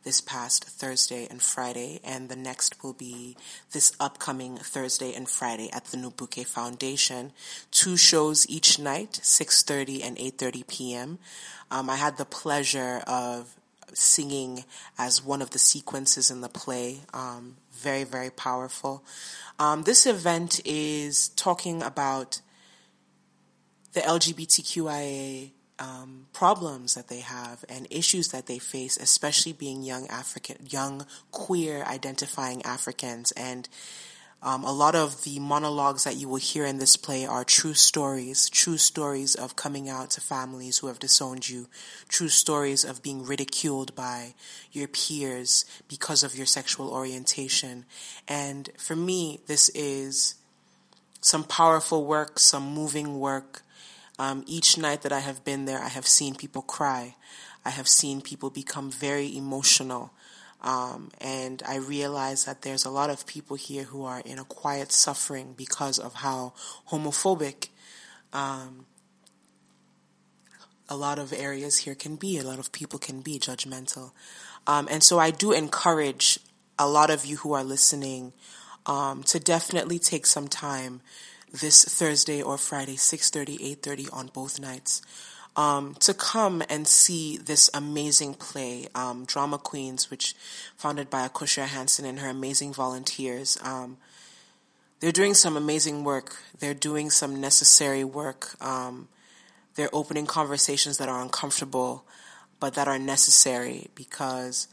this 0.03 0.21
past 0.21 0.65
Thursday 0.65 1.27
and 1.29 1.43
Friday, 1.43 2.01
and 2.03 2.29
the 2.29 2.37
next 2.37 2.83
will 2.83 2.93
be 2.93 3.37
this 3.73 3.93
upcoming 4.01 4.57
Thursday 4.57 5.13
and 5.15 5.29
Friday 5.29 5.71
at 5.73 5.87
the 5.87 5.97
Nubuke 5.97 6.47
Foundation. 6.47 7.33
Two 7.71 7.97
shows 7.97 8.49
each 8.49 8.79
night, 8.79 9.21
6.30 9.23 10.05
and 10.05 10.17
8.30 10.17 10.67
p.m. 10.69 11.19
Um, 11.71 11.91
I 11.91 11.97
had 11.97 12.17
the 12.17 12.25
pleasure 12.25 13.03
of 13.07 13.55
singing 13.93 14.65
as 14.99 15.25
one 15.25 15.43
of 15.43 15.51
the 15.51 15.59
sequences 15.59 16.31
in 16.31 16.41
the 16.41 16.49
play. 16.49 17.01
Um, 17.13 17.57
very, 17.73 18.05
very 18.05 18.31
powerful. 18.31 19.05
Um, 19.59 19.83
this 19.83 20.07
event 20.07 20.61
is 20.65 21.29
talking 21.31 21.83
about 21.83 22.41
the 23.93 24.01
LGBTQIA 24.01 25.51
um, 25.79 26.27
problems 26.33 26.95
that 26.95 27.09
they 27.09 27.21
have 27.21 27.65
and 27.69 27.87
issues 27.91 28.29
that 28.29 28.47
they 28.47 28.59
face, 28.59 28.97
especially 28.97 29.53
being 29.53 29.83
young 29.83 30.07
African, 30.09 30.57
young 30.69 31.07
queer 31.31 31.83
identifying 31.85 32.63
Africans. 32.65 33.33
And 33.33 33.69
Um, 34.43 34.65
a 34.65 34.73
lot 34.73 34.95
of 34.95 35.25
the 35.25 35.39
monologues 35.39 36.05
that 36.05 36.17
you 36.17 36.27
will 36.27 36.41
hear 36.41 36.65
in 36.65 36.79
this 36.79 36.97
play 36.97 37.27
are 37.27 37.45
true 37.45 37.75
stories, 37.75 38.49
true 38.49 38.79
stories 38.79 39.35
of 39.35 39.55
coming 39.55 39.91
out 39.91 40.11
to 40.13 40.21
families 40.23 40.79
who 40.79 40.87
have 40.87 40.99
disowned 40.99 41.47
you, 41.47 41.69
true 42.09 42.31
stories 42.31 42.83
of 42.83 43.03
being 43.03 43.23
ridiculed 43.23 43.95
by 43.95 44.35
your 44.73 44.89
peers 44.89 45.67
because 45.89 46.23
of 46.23 46.35
your 46.35 46.47
sexual 46.47 46.89
orientation. 46.89 47.85
And 48.27 48.71
for 48.79 48.97
me, 48.97 49.41
this 49.47 49.69
is 49.75 50.37
some 51.21 51.45
powerful 51.45 52.07
work, 52.07 52.39
some 52.39 52.65
moving 52.65 53.21
work. 53.21 53.63
Um, 54.21 54.45
each 54.47 54.77
night 54.77 55.01
that 55.01 55.13
I 55.13 55.21
have 55.21 55.45
been 55.45 55.65
there, 55.65 55.81
I 55.81 55.89
have 55.89 56.07
seen 56.07 56.35
people 56.35 56.61
cry. 56.61 57.15
I 57.65 57.71
have 57.71 57.89
seen 57.89 58.21
people 58.21 58.51
become 58.51 58.91
very 58.91 59.35
emotional. 59.35 60.13
Um, 60.61 61.11
and 61.23 61.63
I 61.67 61.77
realize 61.77 62.45
that 62.45 62.61
there's 62.61 62.85
a 62.85 62.91
lot 62.91 63.09
of 63.09 63.27
people 63.27 63.57
here 63.57 63.85
who 63.85 64.05
are 64.05 64.21
in 64.21 64.39
a 64.39 64.45
quiet 64.45 64.93
suffering 64.93 65.55
because 65.57 65.99
of 65.99 66.17
how 66.17 66.53
homophobic 66.91 67.71
um, 68.35 68.85
a 70.87 70.97
lot 70.97 71.19
of 71.19 71.33
areas 71.33 71.79
here 71.79 71.95
can 71.95 72.17
be. 72.17 72.37
A 72.37 72.43
lot 72.43 72.59
of 72.59 72.73
people 72.73 72.99
can 72.99 73.23
be 73.23 73.39
judgmental. 73.39 74.13
Um, 74.67 74.87
and 74.91 75.03
so 75.03 75.19
I 75.19 75.31
do 75.31 75.53
encourage 75.53 76.39
a 76.79 76.87
lot 76.87 77.09
of 77.09 77.25
you 77.25 77.39
who 77.39 77.55
are 77.55 77.65
listening 77.65 78.35
um, 78.85 79.23
to 79.23 79.41
definitely 79.41 79.99
take 79.99 80.27
some 80.27 80.47
time 80.47 81.01
this 81.53 81.85
Thursday 81.85 82.43
or 82.43 82.59
Friday, 82.59 82.97
6.30, 82.97 83.77
8.30 83.77 84.13
on 84.13 84.27
both 84.29 84.61
nights 84.61 85.03
um, 85.57 85.95
to 86.01 86.15
come 86.15 86.63
and 86.69 86.87
see 86.87 87.37
this 87.37 87.69
amazing 87.75 88.35
play, 88.35 88.89
um, 88.95 89.25
Drama 89.25 89.59
Queens, 89.59 90.11
which 90.11 90.35
founded 90.77 91.11
by 91.11 91.27
Akosua 91.27 91.67
Hanson 91.67 92.05
and 92.05 92.21
her 92.21 92.29
amazing 92.29 92.73
volunteers. 92.73 93.59
Um, 93.63 93.99
they're 95.01 95.13
doing 95.13 95.35
some 95.35 95.57
amazing 95.57 96.05
work. 96.05 96.37
They're 96.59 96.75
doing 96.75 97.11
some 97.11 97.41
necessary 97.41 98.05
work. 98.05 98.55
Um, 98.65 99.09
they're 99.75 99.91
opening 99.93 100.27
conversations 100.27 100.99
that 100.99 101.09
are 101.09 101.21
uncomfortable, 101.21 102.05
but 102.59 102.75
that 102.75 102.87
are 102.87 102.99
necessary 102.99 103.89
because, 103.95 104.69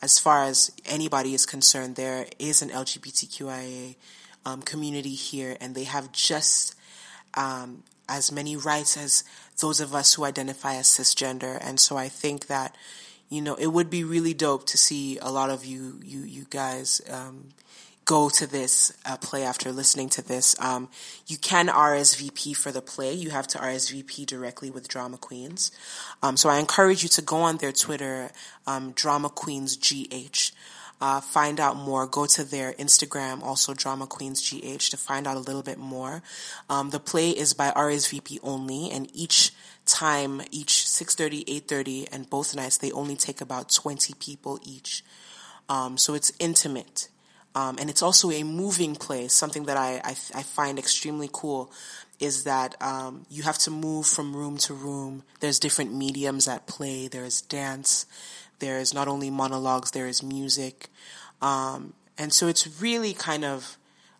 as 0.00 0.18
far 0.18 0.44
as 0.44 0.70
anybody 0.86 1.34
is 1.34 1.44
concerned, 1.44 1.96
there 1.96 2.26
is 2.38 2.62
an 2.62 2.70
LGBTQIA 2.70 3.96
um, 4.48 4.62
community 4.62 5.14
here, 5.14 5.56
and 5.60 5.74
they 5.74 5.84
have 5.84 6.10
just 6.12 6.74
um, 7.34 7.82
as 8.08 8.32
many 8.32 8.56
rights 8.56 8.96
as 8.96 9.24
those 9.60 9.80
of 9.80 9.94
us 9.94 10.14
who 10.14 10.24
identify 10.24 10.76
as 10.76 10.86
cisgender. 10.86 11.58
And 11.60 11.78
so 11.78 11.96
I 11.96 12.08
think 12.08 12.46
that, 12.46 12.74
you 13.28 13.42
know, 13.42 13.54
it 13.56 13.66
would 13.66 13.90
be 13.90 14.04
really 14.04 14.34
dope 14.34 14.66
to 14.66 14.78
see 14.78 15.18
a 15.18 15.30
lot 15.30 15.50
of 15.50 15.64
you, 15.64 16.00
you, 16.02 16.20
you 16.20 16.46
guys, 16.48 17.02
um, 17.10 17.48
go 18.06 18.30
to 18.30 18.46
this 18.46 18.90
uh, 19.04 19.18
play 19.18 19.42
after 19.42 19.70
listening 19.70 20.08
to 20.08 20.22
this. 20.22 20.56
Um, 20.60 20.88
you 21.26 21.36
can 21.36 21.68
RSVP 21.68 22.56
for 22.56 22.72
the 22.72 22.80
play. 22.80 23.12
You 23.12 23.28
have 23.28 23.46
to 23.48 23.58
RSVP 23.58 24.24
directly 24.24 24.70
with 24.70 24.88
Drama 24.88 25.18
Queens. 25.18 25.70
Um, 26.22 26.38
so 26.38 26.48
I 26.48 26.58
encourage 26.58 27.02
you 27.02 27.10
to 27.10 27.22
go 27.22 27.36
on 27.36 27.58
their 27.58 27.72
Twitter, 27.72 28.30
um, 28.66 28.92
Drama 28.92 29.28
Queens 29.28 29.76
GH 29.76 30.52
uh, 31.00 31.20
find 31.20 31.60
out 31.60 31.76
more, 31.76 32.06
go 32.06 32.26
to 32.26 32.44
their 32.44 32.72
Instagram, 32.74 33.42
also 33.42 33.74
Drama 33.74 34.06
Queens 34.06 34.40
GH, 34.42 34.90
to 34.90 34.96
find 34.96 35.26
out 35.26 35.36
a 35.36 35.40
little 35.40 35.62
bit 35.62 35.78
more. 35.78 36.22
Um, 36.68 36.90
the 36.90 37.00
play 37.00 37.30
is 37.30 37.54
by 37.54 37.70
RSVP 37.70 38.38
only, 38.42 38.90
and 38.90 39.08
each 39.14 39.52
time, 39.86 40.42
each 40.50 40.72
6.30, 40.72 41.44
8.30, 41.62 42.08
and 42.12 42.28
both 42.28 42.54
nights, 42.54 42.78
they 42.78 42.92
only 42.92 43.16
take 43.16 43.40
about 43.40 43.70
20 43.70 44.14
people 44.18 44.58
each. 44.62 45.04
Um, 45.68 45.98
so 45.98 46.14
it's 46.14 46.32
intimate. 46.38 47.08
Um, 47.54 47.76
and 47.80 47.88
it's 47.90 48.02
also 48.02 48.30
a 48.30 48.42
moving 48.42 48.94
play, 48.94 49.28
something 49.28 49.64
that 49.64 49.76
I, 49.76 50.00
I, 50.04 50.10
I 50.10 50.42
find 50.42 50.78
extremely 50.78 51.28
cool 51.32 51.72
is 52.20 52.44
that 52.44 52.80
um, 52.82 53.24
you 53.30 53.44
have 53.44 53.58
to 53.58 53.70
move 53.70 54.06
from 54.06 54.34
room 54.34 54.56
to 54.58 54.74
room. 54.74 55.22
There's 55.40 55.58
different 55.58 55.94
mediums 55.94 56.48
at 56.48 56.66
play. 56.66 57.08
There's 57.08 57.40
dance, 57.42 58.06
there 58.58 58.78
is 58.78 58.92
not 58.92 59.08
only 59.08 59.30
monologues, 59.30 59.90
there 59.90 60.06
is 60.06 60.22
music. 60.22 60.88
Um, 61.40 61.94
and 62.16 62.32
so 62.32 62.48
it's 62.48 62.80
really 62.80 63.14
kind 63.14 63.44
of 63.44 63.78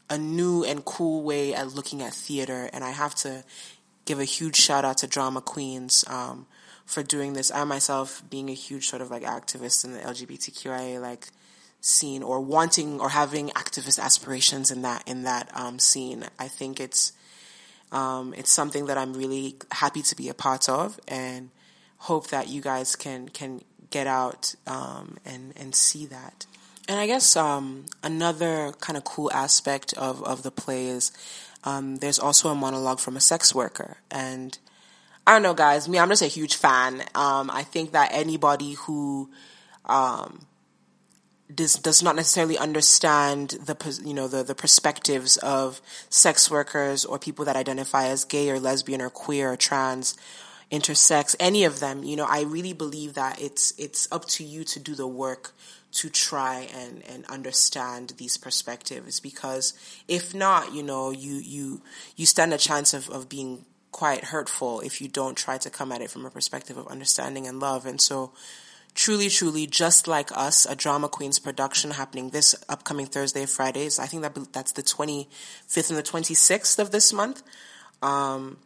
a 0.08 0.16
new 0.16 0.64
and 0.64 0.84
cool 0.84 1.22
way 1.22 1.54
at 1.54 1.74
looking 1.74 2.02
at 2.02 2.14
theater. 2.14 2.70
And 2.72 2.84
I 2.84 2.90
have 2.90 3.14
to 3.16 3.44
give 4.04 4.18
a 4.18 4.24
huge 4.24 4.56
shout 4.56 4.84
out 4.84 4.98
to 4.98 5.06
Drama 5.06 5.40
Queens 5.40 6.04
um, 6.06 6.46
for 6.86 7.02
doing 7.02 7.34
this. 7.34 7.50
I 7.50 7.64
myself, 7.64 8.22
being 8.30 8.48
a 8.48 8.54
huge 8.54 8.88
sort 8.88 9.02
of 9.02 9.10
like 9.10 9.22
activist 9.22 9.84
in 9.84 9.92
the 9.92 10.00
LGBTQIA 10.00 11.00
like 11.00 11.28
scene, 11.80 12.22
or 12.22 12.40
wanting 12.40 13.00
or 13.00 13.10
having 13.10 13.50
activist 13.50 14.02
aspirations 14.02 14.70
in 14.70 14.82
that 14.82 15.06
in 15.06 15.24
that 15.24 15.50
um, 15.54 15.78
scene, 15.78 16.24
I 16.38 16.48
think 16.48 16.80
it's 16.80 17.12
um, 17.92 18.34
it's 18.36 18.50
something 18.50 18.86
that 18.86 18.98
I'm 18.98 19.12
really 19.14 19.56
happy 19.72 20.02
to 20.02 20.16
be 20.16 20.28
a 20.28 20.34
part 20.34 20.68
of, 20.68 20.98
and 21.06 21.50
hope 21.98 22.28
that 22.28 22.48
you 22.48 22.62
guys 22.62 22.96
can 22.96 23.28
can 23.28 23.60
get 23.90 24.06
out 24.06 24.54
um, 24.66 25.18
and 25.24 25.52
and 25.56 25.74
see 25.74 26.06
that. 26.06 26.46
And 26.88 26.98
I 26.98 27.06
guess 27.06 27.36
um, 27.36 27.84
another 28.02 28.72
kind 28.80 28.96
of 28.96 29.04
cool 29.04 29.30
aspect 29.32 29.92
of 29.94 30.22
of 30.24 30.42
the 30.42 30.50
play 30.50 30.86
is 30.86 31.12
um, 31.64 31.96
there's 31.96 32.18
also 32.18 32.48
a 32.48 32.54
monologue 32.54 33.00
from 33.00 33.16
a 33.16 33.20
sex 33.20 33.54
worker, 33.54 33.98
and 34.10 34.58
I 35.26 35.32
don't 35.32 35.42
know, 35.42 35.54
guys. 35.54 35.88
Me, 35.88 35.98
I'm 35.98 36.08
just 36.08 36.22
a 36.22 36.26
huge 36.26 36.56
fan. 36.56 37.02
Um, 37.14 37.50
I 37.50 37.62
think 37.62 37.92
that 37.92 38.10
anybody 38.12 38.72
who 38.72 39.28
um, 39.84 40.46
does 41.54 41.74
does 41.74 42.02
not 42.02 42.16
necessarily 42.16 42.58
understand 42.58 43.50
the 43.50 44.00
you 44.04 44.14
know 44.14 44.28
the 44.28 44.42
the 44.42 44.54
perspectives 44.54 45.36
of 45.38 45.80
sex 46.10 46.50
workers 46.50 47.04
or 47.04 47.18
people 47.18 47.44
that 47.44 47.56
identify 47.56 48.06
as 48.06 48.24
gay 48.24 48.50
or 48.50 48.58
lesbian 48.58 49.00
or 49.00 49.10
queer 49.10 49.52
or 49.52 49.56
trans 49.56 50.16
intersex, 50.70 51.34
any 51.40 51.64
of 51.64 51.80
them, 51.80 52.04
you 52.04 52.16
know, 52.16 52.26
I 52.28 52.42
really 52.42 52.72
believe 52.72 53.14
that 53.14 53.40
it's 53.40 53.72
it's 53.78 54.10
up 54.12 54.26
to 54.26 54.44
you 54.44 54.64
to 54.64 54.80
do 54.80 54.94
the 54.94 55.06
work 55.06 55.52
to 55.90 56.10
try 56.10 56.68
and, 56.74 57.02
and 57.08 57.24
understand 57.26 58.12
these 58.18 58.36
perspectives 58.36 59.20
because 59.20 59.72
if 60.06 60.34
not, 60.34 60.74
you 60.74 60.82
know, 60.82 61.10
you 61.10 61.36
you 61.36 61.82
you 62.16 62.26
stand 62.26 62.52
a 62.52 62.58
chance 62.58 62.92
of, 62.92 63.08
of 63.08 63.28
being 63.28 63.64
quite 63.92 64.24
hurtful 64.24 64.80
if 64.80 65.00
you 65.00 65.08
don't 65.08 65.36
try 65.36 65.56
to 65.58 65.70
come 65.70 65.90
at 65.90 66.02
it 66.02 66.10
from 66.10 66.26
a 66.26 66.30
perspective 66.30 66.76
of 66.76 66.86
understanding 66.88 67.46
and 67.46 67.58
love. 67.58 67.86
And 67.86 68.00
so 68.00 68.32
truly, 68.94 69.28
truly, 69.30 69.66
just 69.66 70.06
like 70.06 70.30
us, 70.36 70.66
a 70.66 70.76
drama 70.76 71.08
queens 71.08 71.38
production 71.38 71.92
happening 71.92 72.30
this 72.30 72.54
upcoming 72.68 73.06
Thursday, 73.06 73.46
Fridays. 73.46 73.98
I 73.98 74.06
think 74.06 74.22
that 74.22 74.52
that's 74.52 74.72
the 74.72 74.82
25th 74.82 75.88
and 75.88 75.98
the 75.98 76.02
26th 76.02 76.78
of 76.78 76.90
this 76.90 77.12
month. 77.12 77.42
Um, 78.02 78.58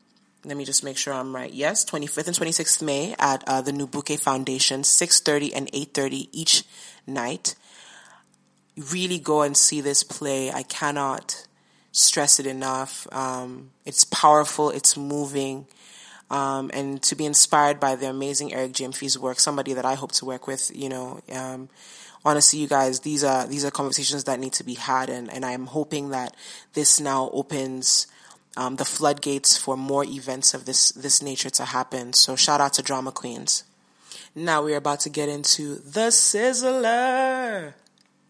let 0.45 0.57
me 0.57 0.65
just 0.65 0.83
make 0.83 0.97
sure 0.97 1.15
I'm 1.15 1.35
right. 1.35 1.53
Yes, 1.53 1.85
25th 1.85 2.27
and 2.27 2.37
26th 2.37 2.83
May 2.83 3.15
at 3.19 3.45
uh, 3.47 3.61
the 3.61 3.73
Nubuke 3.73 4.19
Foundation, 4.19 4.83
6.30 4.83 5.53
and 5.55 5.71
8.30 5.73 6.29
each 6.33 6.65
night. 7.07 7.55
Really 8.93 9.19
go 9.19 9.43
and 9.43 9.57
see 9.57 9.81
this 9.81 10.03
play. 10.03 10.51
I 10.51 10.65
cannot 10.65 11.47
stress 11.93 12.41
it 12.41 12.47
enough. 12.47 13.07
Um, 13.13 13.71
it's 13.85 14.03
powerful, 14.05 14.71
it's 14.71 14.97
moving, 14.97 15.67
um, 16.31 16.71
and 16.73 17.01
to 17.05 17.15
be 17.15 17.27
inspired 17.27 17.79
by 17.79 17.95
the 17.95 18.09
amazing 18.09 18.53
Eric 18.53 18.73
Gyamfi's 18.73 19.19
work, 19.19 19.39
somebody 19.39 19.75
that 19.75 19.85
I 19.85 19.95
hope 19.95 20.13
to 20.13 20.25
work 20.25 20.47
with, 20.47 20.73
you 20.75 20.89
know, 20.89 21.21
um, 21.31 21.69
honestly, 22.25 22.59
you 22.59 22.67
guys, 22.67 23.01
these 23.01 23.23
are, 23.23 23.47
these 23.47 23.65
are 23.65 23.71
conversations 23.71 24.25
that 24.25 24.41
need 24.41 24.55
to 24.55 24.65
be 24.65 24.75
had, 24.75 25.11
and, 25.11 25.31
and 25.31 25.45
I'm 25.45 25.67
hoping 25.67 26.09
that 26.09 26.35
this 26.73 26.99
now 26.99 27.31
opens 27.35 28.07
um, 28.57 28.77
the 28.77 28.85
floodgates 28.85 29.57
for 29.57 29.77
more 29.77 30.05
events 30.05 30.55
of 30.55 30.67
this 30.67 30.91
this 30.93 31.23
nature 31.23 31.51
to 31.51 31.65
happen. 31.65 32.13
So 32.13 32.37
shout 32.37 32.61
out 32.61 32.75
to 32.75 32.83
Drama 32.83 33.13
Queens. 33.13 33.65
Now 34.35 34.63
we're 34.63 34.77
about 34.77 35.01
to 35.01 35.11
get 35.11 35.29
into 35.29 35.77
the 35.77 36.09
Sizzler. 36.09 37.75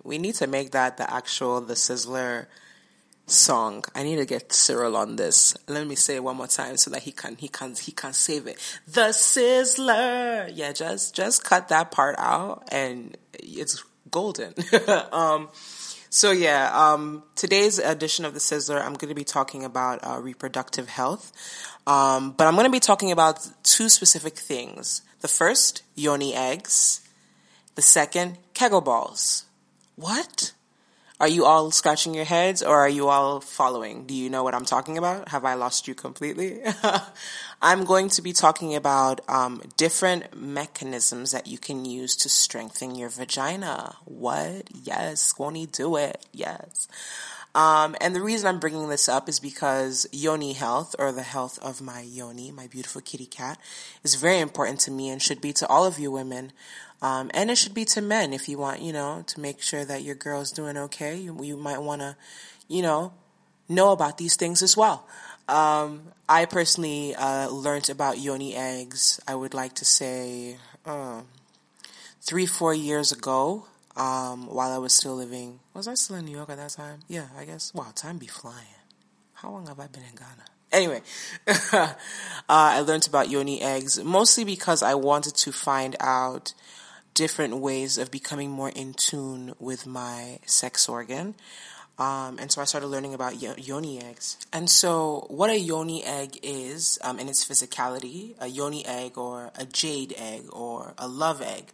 We 0.05 0.19
need 0.19 0.35
to 0.37 0.47
make 0.47 0.73
that 0.73 0.97
the 0.97 1.13
actual 1.13 1.61
the 1.61 1.75
Sizzler 1.75 2.47
song. 3.27 3.85
I 3.95 4.03
need 4.03 4.17
to 4.17 4.27
get 4.27 4.53
Cyril 4.53 4.97
on 4.97 5.17
this. 5.17 5.57
Let 5.69 5.87
me 5.87 5.95
say 5.95 6.17
it 6.17 6.25
one 6.25 6.37
more 6.37 6.47
time 6.47 6.77
so 6.77 6.91
that 6.91 7.03
he 7.03 7.13
can 7.13 7.37
he 7.37 7.49
can 7.49 7.75
he 7.75 7.93
can 7.93 8.13
save 8.13 8.47
it. 8.47 8.59
The 8.87 9.09
Sizzler. 9.09 10.51
Yeah, 10.55 10.73
just 10.73 11.15
just 11.15 11.45
cut 11.45 11.69
that 11.69 11.91
part 11.91 12.17
out 12.19 12.69
and 12.71 13.17
it's 13.35 13.83
golden. 14.11 14.55
um 15.13 15.49
so 16.13 16.31
yeah, 16.31 16.71
um, 16.75 17.23
today's 17.37 17.79
edition 17.79 18.27
of 18.27 18.35
the 18.35 18.39
Sizzler, 18.39 18.83
I'm 18.83 18.93
going 18.93 19.09
to 19.09 19.15
be 19.15 19.25
talking 19.25 19.65
about 19.65 20.01
uh, 20.03 20.21
reproductive 20.21 20.87
health, 20.87 21.33
um, 21.87 22.33
but 22.33 22.47
I'm 22.47 22.53
going 22.53 22.67
to 22.67 22.71
be 22.71 22.81
talking 22.81 23.13
about 23.13 23.49
two 23.63 23.89
specific 23.89 24.35
things. 24.35 25.01
The 25.23 25.29
first, 25.29 25.83
yoni 25.95 26.35
eggs. 26.35 27.01
The 27.77 27.83
second, 27.83 28.37
kegel 28.53 28.83
balls. 28.83 29.47
What? 29.97 30.53
Are 31.23 31.29
you 31.29 31.45
all 31.45 31.71
scratching 31.71 32.15
your 32.15 32.25
heads 32.25 32.65
or 32.65 32.77
are 32.77 32.89
you 32.89 33.07
all 33.07 33.39
following? 33.41 34.07
Do 34.07 34.13
you 34.13 34.29
know 34.29 34.43
what 34.43 34.57
I'm 34.57 34.65
talking 34.65 34.99
about? 34.99 35.29
Have 35.29 35.45
I 35.45 35.55
lost 35.55 35.87
you 35.87 35.95
completely? 35.95 36.61
I'm 37.63 37.85
going 37.85 38.09
to 38.09 38.23
be 38.23 38.33
talking 38.33 38.75
about 38.75 39.21
um, 39.29 39.63
different 39.77 40.37
mechanisms 40.37 41.31
that 41.31 41.47
you 41.47 41.59
can 41.59 41.85
use 41.85 42.17
to 42.17 42.29
strengthen 42.29 42.97
your 42.97 43.09
vagina. 43.09 43.95
What? 44.05 44.67
Yes. 44.75 45.33
Won't 45.39 45.71
do 45.71 45.95
it? 45.95 46.27
Yes. 46.33 46.89
Um, 47.55 47.95
and 48.01 48.17
the 48.17 48.23
reason 48.23 48.49
I'm 48.49 48.61
bringing 48.61 48.89
this 48.89 49.09
up 49.09 49.29
is 49.29 49.39
because 49.39 50.07
yoni 50.11 50.55
health, 50.55 50.97
or 50.99 51.13
the 51.13 51.23
health 51.23 51.59
of 51.61 51.83
my 51.83 52.01
yoni, 52.01 52.51
my 52.51 52.67
beautiful 52.67 53.03
kitty 53.03 53.27
cat, 53.27 53.59
is 54.03 54.15
very 54.15 54.39
important 54.39 54.81
to 54.81 54.91
me 54.91 55.11
and 55.11 55.21
should 55.21 55.41
be 55.41 55.53
to 55.55 55.67
all 55.67 55.85
of 55.85 55.99
you 55.99 56.11
women. 56.11 56.53
Um, 57.03 57.31
and 57.35 57.51
it 57.51 57.59
should 57.59 57.75
be 57.75 57.85
to 57.87 58.01
men 58.01 58.33
if 58.33 58.49
you 58.49 58.59
want, 58.59 58.81
you 58.81 58.93
know, 58.93 59.25
to 59.27 59.41
make 59.41 59.61
sure 59.61 59.85
that 59.85 60.03
your 60.03 60.15
girl's 60.15 60.53
doing 60.53 60.79
okay. 60.79 61.17
You, 61.17 61.37
you 61.43 61.57
might 61.57 61.83
want 61.83 62.01
to, 62.01 62.17
you 62.69 62.81
know, 62.81 63.13
know 63.69 63.93
about 63.93 64.19
these 64.19 64.37
things 64.37 64.63
as 64.63 64.77
well. 64.77 65.07
Um, 65.49 66.05
I 66.29 66.47
personally 66.47 67.15
uh, 67.15 67.49
learned 67.49 67.91
about 67.91 68.19
yoni 68.19 68.55
eggs, 68.55 69.21
I 69.27 69.35
would 69.35 69.53
like 69.53 69.75
to 69.75 69.85
say, 69.85 70.57
uh, 70.87 71.23
three, 72.23 72.47
four 72.47 72.73
years 72.73 73.13
ago 73.13 73.67
um, 73.97 74.47
while 74.47 74.71
I 74.71 74.79
was 74.79 74.93
still 74.93 75.15
living. 75.17 75.61
Was 75.75 75.89
I 75.89 75.95
still 75.95 76.17
in 76.17 76.25
New 76.25 76.37
York 76.37 76.51
at 76.51 76.57
that 76.57 76.71
time? 76.71 77.01
Yeah, 77.09 77.27
I 77.37 77.45
guess. 77.45 77.73
Wow, 77.75 77.93
time 77.95 78.19
be 78.19 78.27
flying. 78.27 78.67
How 79.35 79.51
long 79.51 79.67
have 79.67 79.81
I 79.81 79.87
been 79.87 80.03
in 80.03 80.15
Ghana? 80.15 80.45
Anyway, 80.73 81.03
uh, 81.73 81.95
I 82.49 82.81
learned 82.81 83.07
about 83.07 83.29
yoni 83.29 83.61
eggs 83.61 84.03
mostly 84.03 84.45
because 84.45 84.83
I 84.83 84.95
wanted 84.95 85.35
to 85.37 85.53
find 85.53 85.97
out 86.01 86.55
different 87.15 87.59
ways 87.59 87.99
of 87.99 88.11
becoming 88.11 88.51
more 88.51 88.71
in 88.71 88.95
tune 88.95 89.53
with 89.59 89.87
my 89.87 90.39
sex 90.47 90.89
organ. 90.89 91.35
Um, 91.99 92.39
and 92.39 92.51
so 92.51 92.63
I 92.63 92.65
started 92.65 92.87
learning 92.87 93.13
about 93.13 93.43
yoni 93.43 94.01
eggs. 94.01 94.39
And 94.53 94.71
so, 94.71 95.27
what 95.29 95.51
a 95.51 95.59
yoni 95.59 96.03
egg 96.05 96.39
is, 96.43 96.99
um, 97.03 97.19
in 97.19 97.29
its 97.29 97.45
physicality, 97.45 98.35
a 98.41 98.47
yoni 98.47 98.85
egg 98.87 99.19
or 99.19 99.51
a 99.57 99.67
jade 99.67 100.15
egg 100.17 100.45
or 100.51 100.95
a 100.97 101.07
love 101.07 101.43
egg, 101.43 101.73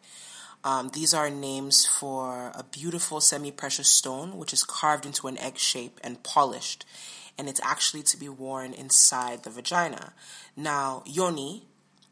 um, 0.64 0.90
these 0.92 1.14
are 1.14 1.30
names 1.30 1.86
for 1.86 2.52
a 2.54 2.64
beautiful 2.64 3.20
semi 3.20 3.50
precious 3.50 3.88
stone 3.88 4.36
which 4.36 4.52
is 4.52 4.64
carved 4.64 5.06
into 5.06 5.28
an 5.28 5.38
egg 5.38 5.58
shape 5.58 6.00
and 6.02 6.22
polished. 6.22 6.84
And 7.38 7.48
it's 7.48 7.60
actually 7.62 8.02
to 8.04 8.16
be 8.16 8.28
worn 8.28 8.74
inside 8.74 9.44
the 9.44 9.50
vagina. 9.50 10.12
Now, 10.56 11.04
yoni 11.06 11.68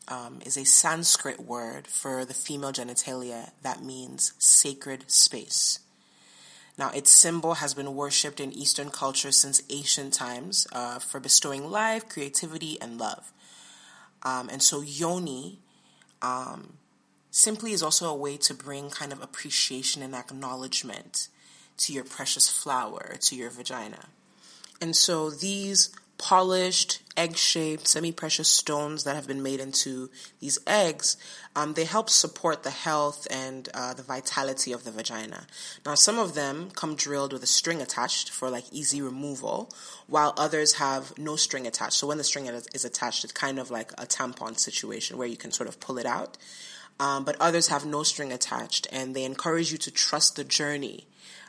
um, 0.06 0.40
is 0.46 0.56
a 0.56 0.64
Sanskrit 0.64 1.40
word 1.40 1.88
for 1.88 2.24
the 2.24 2.34
female 2.34 2.72
genitalia 2.72 3.50
that 3.62 3.82
means 3.82 4.34
sacred 4.38 5.10
space. 5.10 5.80
Now, 6.78 6.90
its 6.90 7.10
symbol 7.10 7.54
has 7.54 7.74
been 7.74 7.94
worshipped 7.96 8.38
in 8.38 8.52
Eastern 8.52 8.90
culture 8.90 9.32
since 9.32 9.62
ancient 9.68 10.12
times 10.12 10.66
uh, 10.72 11.00
for 11.00 11.18
bestowing 11.18 11.70
life, 11.70 12.08
creativity, 12.08 12.80
and 12.80 12.98
love. 12.98 13.32
Um, 14.22 14.48
and 14.48 14.62
so, 14.62 14.82
yoni 14.82 15.58
um, 16.22 16.74
simply 17.36 17.72
is 17.72 17.82
also 17.82 18.08
a 18.08 18.14
way 18.14 18.38
to 18.38 18.54
bring 18.54 18.88
kind 18.88 19.12
of 19.12 19.22
appreciation 19.22 20.02
and 20.02 20.14
acknowledgement 20.14 21.28
to 21.76 21.92
your 21.92 22.02
precious 22.02 22.48
flower, 22.48 23.16
to 23.20 23.36
your 23.36 23.50
vagina. 23.50 24.06
And 24.80 24.96
so 24.96 25.28
these 25.28 25.90
polished, 26.16 27.02
egg-shaped, 27.14 27.86
semi-precious 27.86 28.48
stones 28.48 29.04
that 29.04 29.16
have 29.16 29.26
been 29.26 29.42
made 29.42 29.60
into 29.60 30.08
these 30.40 30.58
eggs, 30.66 31.18
um, 31.54 31.74
they 31.74 31.84
help 31.84 32.08
support 32.08 32.62
the 32.62 32.70
health 32.70 33.26
and 33.30 33.68
uh, 33.74 33.92
the 33.92 34.02
vitality 34.02 34.72
of 34.72 34.84
the 34.84 34.90
vagina. 34.90 35.46
Now, 35.84 35.94
some 35.94 36.18
of 36.18 36.34
them 36.34 36.70
come 36.70 36.94
drilled 36.94 37.34
with 37.34 37.42
a 37.42 37.46
string 37.46 37.82
attached 37.82 38.30
for 38.30 38.48
like 38.48 38.64
easy 38.72 39.02
removal, 39.02 39.70
while 40.06 40.32
others 40.38 40.72
have 40.74 41.12
no 41.18 41.36
string 41.36 41.66
attached. 41.66 41.98
So 41.98 42.06
when 42.06 42.16
the 42.16 42.24
string 42.24 42.46
is 42.46 42.86
attached, 42.86 43.24
it's 43.24 43.32
kind 43.34 43.58
of 43.58 43.70
like 43.70 43.92
a 43.92 44.06
tampon 44.06 44.58
situation 44.58 45.18
where 45.18 45.28
you 45.28 45.36
can 45.36 45.52
sort 45.52 45.68
of 45.68 45.80
pull 45.80 45.98
it 45.98 46.06
out 46.06 46.38
um, 46.98 47.24
but 47.24 47.36
others 47.40 47.68
have 47.68 47.84
no 47.84 48.02
string 48.02 48.32
attached, 48.32 48.86
and 48.90 49.14
they 49.14 49.24
encourage 49.24 49.72
you 49.72 49.78
to 49.78 49.90
trust 49.90 50.36
the 50.36 50.44
journey 50.44 51.06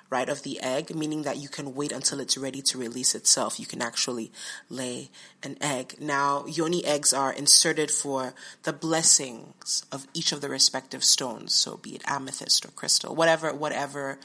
right, 0.09 0.29
of 0.29 0.43
the 0.43 0.61
egg, 0.61 0.95
meaning 0.95 1.23
that 1.23 1.37
you 1.37 1.49
can 1.49 1.75
wait 1.75 1.91
until 1.91 2.19
it's 2.19 2.37
ready 2.37 2.61
to 2.61 2.77
release 2.77 3.13
itself. 3.13 3.59
You 3.59 3.65
can 3.65 3.81
actually 3.81 4.31
lay 4.69 5.09
an 5.43 5.57
egg. 5.61 5.95
Now, 5.99 6.45
yoni 6.45 6.85
eggs 6.85 7.13
are 7.13 7.33
inserted 7.33 7.91
for 7.91 8.33
the 8.63 8.73
blessings 8.73 9.85
of 9.91 10.07
each 10.13 10.31
of 10.31 10.41
the 10.41 10.49
respective 10.49 11.03
stones. 11.03 11.53
So 11.53 11.77
be 11.77 11.95
it 11.95 12.03
amethyst 12.07 12.65
or 12.65 12.69
crystal, 12.69 13.15
whatever, 13.15 13.53
whatever 13.53 14.19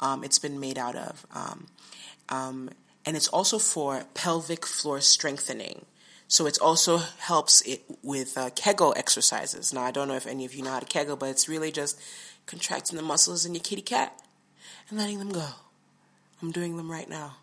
um, 0.00 0.22
it's 0.22 0.38
been 0.38 0.60
made 0.60 0.78
out 0.78 0.96
of. 0.96 1.26
Um, 1.34 1.66
um, 2.28 2.70
and 3.06 3.16
it's 3.16 3.28
also 3.28 3.58
for 3.58 4.04
pelvic 4.14 4.66
floor 4.66 5.00
strengthening. 5.00 5.86
So 6.32 6.46
it 6.46 6.58
also 6.62 6.96
helps 7.18 7.60
it 7.60 7.82
with 8.02 8.38
uh, 8.38 8.48
Kegel 8.54 8.94
exercises. 8.96 9.74
Now, 9.74 9.82
I 9.82 9.90
don't 9.90 10.08
know 10.08 10.14
if 10.14 10.26
any 10.26 10.46
of 10.46 10.54
you 10.54 10.62
know 10.62 10.70
how 10.70 10.78
to 10.78 10.86
Kegel, 10.86 11.14
but 11.14 11.28
it's 11.28 11.46
really 11.46 11.70
just 11.70 12.00
contracting 12.46 12.96
the 12.96 13.02
muscles 13.02 13.44
in 13.44 13.54
your 13.54 13.62
kitty 13.62 13.82
cat 13.82 14.18
and 14.88 14.98
letting 14.98 15.18
them 15.18 15.28
go. 15.28 15.46
I'm 16.40 16.50
doing 16.50 16.78
them 16.78 16.90
right 16.90 17.06
now. 17.06 17.36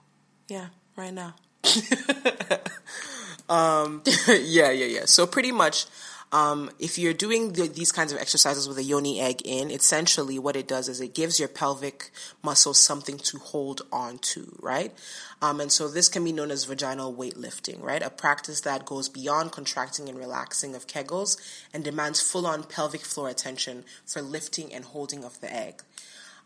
Yeah, 0.47 0.69
right 0.95 1.13
now. 1.13 1.35
um, 3.47 4.01
yeah, 4.27 4.71
yeah, 4.71 4.87
yeah. 4.87 5.05
So 5.05 5.27
pretty 5.27 5.51
much, 5.51 5.85
um, 6.31 6.69
if 6.77 6.99
you're 6.99 7.13
doing 7.13 7.53
the, 7.53 7.67
these 7.67 7.91
kinds 7.91 8.11
of 8.11 8.19
exercises 8.19 8.67
with 8.67 8.77
a 8.77 8.83
yoni 8.83 9.19
egg 9.19 9.41
in, 9.45 9.71
essentially 9.71 10.37
what 10.37 10.55
it 10.55 10.67
does 10.67 10.87
is 10.87 11.01
it 11.01 11.15
gives 11.15 11.39
your 11.39 11.47
pelvic 11.49 12.11
muscles 12.43 12.81
something 12.81 13.17
to 13.17 13.39
hold 13.39 13.81
on 13.91 14.19
to, 14.19 14.55
right? 14.61 14.93
Um, 15.41 15.59
and 15.59 15.71
so 15.71 15.87
this 15.87 16.07
can 16.07 16.23
be 16.23 16.31
known 16.31 16.51
as 16.51 16.65
vaginal 16.65 17.13
weightlifting, 17.13 17.81
right? 17.81 18.03
A 18.03 18.11
practice 18.11 18.61
that 18.61 18.85
goes 18.85 19.09
beyond 19.09 19.51
contracting 19.51 20.07
and 20.07 20.19
relaxing 20.19 20.75
of 20.75 20.85
kegels 20.85 21.37
and 21.73 21.83
demands 21.83 22.21
full 22.21 22.45
on 22.45 22.63
pelvic 22.63 23.01
floor 23.01 23.29
attention 23.29 23.83
for 24.05 24.21
lifting 24.21 24.71
and 24.73 24.85
holding 24.85 25.23
of 25.23 25.39
the 25.41 25.51
egg. 25.51 25.81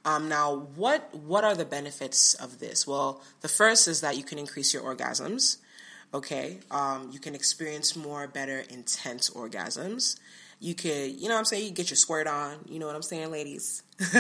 Um, 0.06 0.28
now, 0.28 0.67
what 0.76 1.13
what 1.15 1.46
are 1.46 1.56
the 1.56 1.63
benefits 1.63 2.34
of 2.34 2.60
this? 2.60 2.86
Well, 2.86 3.22
the 3.39 3.48
first 3.48 3.88
is 3.88 4.02
that 4.02 4.17
you 4.17 4.24
can 4.24 4.38
increase 4.38 4.74
your 4.74 4.84
orgasms 4.84 5.58
okay 6.13 6.60
um, 6.71 7.10
you 7.12 7.19
can 7.19 7.36
experience 7.36 7.95
more 7.95 8.28
better 8.28 8.63
intense 8.69 9.30
orgasms. 9.30 10.19
You 10.60 10.76
could 10.76 11.12
you 11.12 11.28
know 11.28 11.36
what 11.36 11.39
i'm 11.39 11.45
saying? 11.45 11.65
You 11.65 11.71
get 11.71 11.89
your 11.89 11.97
squirt 11.97 12.28
on 12.28 12.60
you 12.67 12.80
know 12.80 12.88
what 12.88 12.95
i'm 12.95 13.02
saying 13.02 13.32
ladies? 13.32 13.84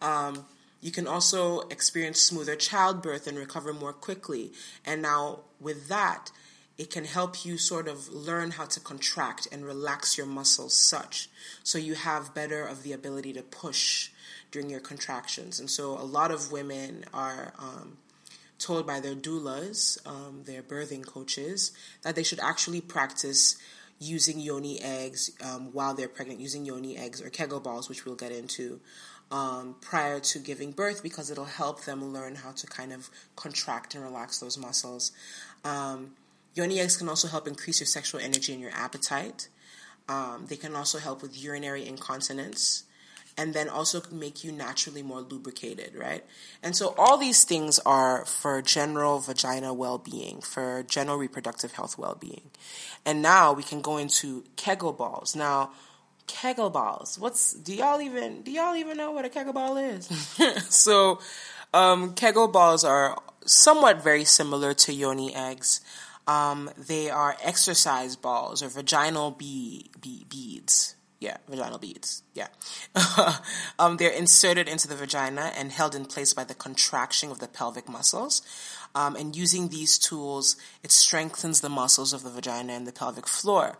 Um, 0.00 0.46
you 0.80 0.92
can 0.92 1.06
also 1.06 1.62
experience 1.70 2.20
smoother 2.20 2.54
childbirth 2.54 3.26
and 3.26 3.36
recover 3.36 3.72
more 3.72 3.92
quickly. 3.92 4.52
And 4.86 5.02
now 5.02 5.40
with 5.60 5.88
that 5.88 6.30
it 6.76 6.90
can 6.90 7.04
help 7.04 7.44
you 7.44 7.58
sort 7.58 7.88
of 7.88 8.08
learn 8.08 8.52
how 8.52 8.64
to 8.64 8.78
contract 8.78 9.48
and 9.50 9.66
relax 9.66 10.16
your 10.16 10.28
muscles 10.28 10.74
such 10.74 11.28
so 11.64 11.76
you 11.76 11.94
have 11.94 12.32
better 12.34 12.64
of 12.64 12.84
the 12.84 12.92
ability 12.92 13.32
to 13.32 13.42
push 13.42 14.10
during 14.52 14.70
your 14.70 14.80
contractions. 14.80 15.58
And 15.58 15.68
so 15.68 15.98
a 15.98 16.06
lot 16.06 16.30
of 16.30 16.52
women 16.52 17.04
are 17.12 17.52
um, 17.58 17.98
told 18.58 18.86
by 18.86 19.00
their 19.00 19.14
doulas, 19.14 19.98
um, 20.06 20.42
their 20.44 20.62
birthing 20.62 21.06
coaches, 21.06 21.72
that 22.02 22.14
they 22.16 22.22
should 22.22 22.40
actually 22.40 22.80
practice 22.80 23.56
using 24.00 24.38
yoni 24.40 24.80
eggs 24.80 25.30
um, 25.44 25.72
while 25.72 25.94
they're 25.94 26.08
pregnant, 26.08 26.40
using 26.40 26.64
yoni 26.64 26.96
eggs 26.96 27.20
or 27.22 27.30
kegel 27.30 27.60
balls, 27.60 27.88
which 27.88 28.04
we'll 28.04 28.14
get 28.14 28.32
into. 28.32 28.80
Um, 29.30 29.76
prior 29.82 30.20
to 30.20 30.38
giving 30.38 30.72
birth 30.72 31.02
because 31.02 31.30
it'll 31.30 31.44
help 31.44 31.84
them 31.84 32.14
learn 32.14 32.36
how 32.36 32.52
to 32.52 32.66
kind 32.66 32.94
of 32.94 33.10
contract 33.36 33.94
and 33.94 34.02
relax 34.02 34.38
those 34.38 34.56
muscles. 34.56 35.12
Um, 35.64 36.12
yoni 36.54 36.80
eggs 36.80 36.96
can 36.96 37.10
also 37.10 37.28
help 37.28 37.46
increase 37.46 37.78
your 37.80 37.86
sexual 37.86 38.20
energy 38.22 38.54
and 38.54 38.62
your 38.62 38.70
appetite. 38.72 39.48
Um, 40.08 40.46
they 40.48 40.56
can 40.56 40.74
also 40.74 40.98
help 40.98 41.20
with 41.20 41.36
urinary 41.36 41.86
incontinence 41.86 42.84
and 43.38 43.54
then 43.54 43.68
also 43.68 44.02
make 44.10 44.42
you 44.42 44.50
naturally 44.50 45.00
more 45.00 45.20
lubricated, 45.20 45.94
right? 45.94 46.24
And 46.60 46.74
so 46.74 46.94
all 46.98 47.16
these 47.16 47.44
things 47.44 47.78
are 47.86 48.24
for 48.24 48.60
general 48.60 49.20
vagina 49.20 49.72
well-being, 49.72 50.40
for 50.40 50.82
general 50.82 51.16
reproductive 51.16 51.72
health 51.72 51.96
well-being. 51.96 52.50
And 53.06 53.22
now 53.22 53.52
we 53.52 53.62
can 53.62 53.80
go 53.80 53.96
into 53.96 54.44
Kegel 54.56 54.92
balls. 54.92 55.36
Now, 55.36 55.70
Kegel 56.26 56.68
balls. 56.68 57.16
What's 57.18 57.54
do 57.54 57.74
y'all 57.74 58.02
even 58.02 58.42
do 58.42 58.50
y'all 58.50 58.76
even 58.76 58.96
know 58.96 59.12
what 59.12 59.24
a 59.24 59.30
Kegel 59.30 59.54
ball 59.54 59.78
is? 59.78 60.06
so, 60.68 61.20
um, 61.72 62.14
Kegel 62.14 62.48
balls 62.48 62.84
are 62.84 63.16
somewhat 63.46 64.02
very 64.02 64.24
similar 64.24 64.74
to 64.74 64.92
yoni 64.92 65.34
eggs. 65.34 65.80
Um, 66.26 66.70
they 66.76 67.08
are 67.08 67.36
exercise 67.42 68.14
balls 68.14 68.62
or 68.62 68.68
vaginal 68.68 69.30
bee, 69.30 69.90
bee, 69.98 70.26
beads, 70.28 70.96
yeah, 71.20 71.38
vaginal 71.48 71.78
beads. 71.78 72.22
Yeah. 72.34 72.48
um, 73.78 73.96
they're 73.96 74.10
inserted 74.10 74.68
into 74.68 74.86
the 74.86 74.94
vagina 74.94 75.52
and 75.56 75.72
held 75.72 75.94
in 75.94 76.04
place 76.04 76.32
by 76.32 76.44
the 76.44 76.54
contraction 76.54 77.30
of 77.30 77.40
the 77.40 77.48
pelvic 77.48 77.88
muscles. 77.88 78.42
Um, 78.94 79.16
and 79.16 79.34
using 79.34 79.68
these 79.68 79.98
tools, 79.98 80.56
it 80.82 80.92
strengthens 80.92 81.60
the 81.60 81.68
muscles 81.68 82.12
of 82.12 82.22
the 82.22 82.30
vagina 82.30 82.72
and 82.72 82.86
the 82.86 82.92
pelvic 82.92 83.26
floor. 83.26 83.76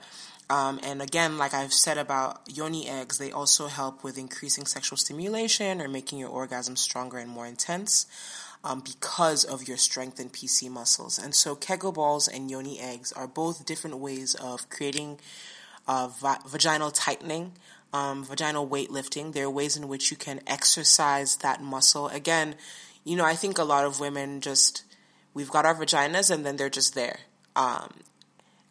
Um, 0.50 0.80
and 0.82 1.00
again, 1.00 1.38
like 1.38 1.54
I've 1.54 1.72
said 1.72 1.98
about 1.98 2.40
yoni 2.48 2.88
eggs, 2.88 3.18
they 3.18 3.30
also 3.30 3.68
help 3.68 4.02
with 4.02 4.18
increasing 4.18 4.66
sexual 4.66 4.96
stimulation 4.96 5.80
or 5.80 5.88
making 5.88 6.18
your 6.18 6.30
orgasm 6.30 6.74
stronger 6.74 7.18
and 7.18 7.30
more 7.30 7.46
intense. 7.46 8.06
Um, 8.64 8.80
because 8.80 9.44
of 9.44 9.68
your 9.68 9.76
strengthened 9.76 10.32
PC 10.32 10.68
muscles. 10.68 11.16
And 11.16 11.32
so 11.32 11.54
Kegel 11.54 11.92
balls 11.92 12.26
and 12.26 12.50
yoni 12.50 12.80
eggs 12.80 13.12
are 13.12 13.28
both 13.28 13.64
different 13.64 13.98
ways 13.98 14.34
of 14.34 14.68
creating 14.68 15.20
uh, 15.88 16.08
va- 16.20 16.40
vaginal 16.46 16.90
tightening, 16.90 17.52
um, 17.92 18.24
vaginal 18.24 18.68
weightlifting. 18.68 19.32
There 19.32 19.46
are 19.46 19.50
ways 19.50 19.76
in 19.76 19.88
which 19.88 20.10
you 20.10 20.16
can 20.16 20.40
exercise 20.46 21.36
that 21.36 21.62
muscle. 21.62 22.08
Again, 22.08 22.54
you 23.04 23.16
know, 23.16 23.24
I 23.24 23.34
think 23.34 23.58
a 23.58 23.64
lot 23.64 23.84
of 23.84 23.98
women 23.98 24.40
just, 24.40 24.84
we've 25.34 25.50
got 25.50 25.64
our 25.64 25.74
vaginas 25.74 26.30
and 26.30 26.44
then 26.44 26.56
they're 26.56 26.68
just 26.68 26.94
there. 26.94 27.20
Um, 27.56 27.94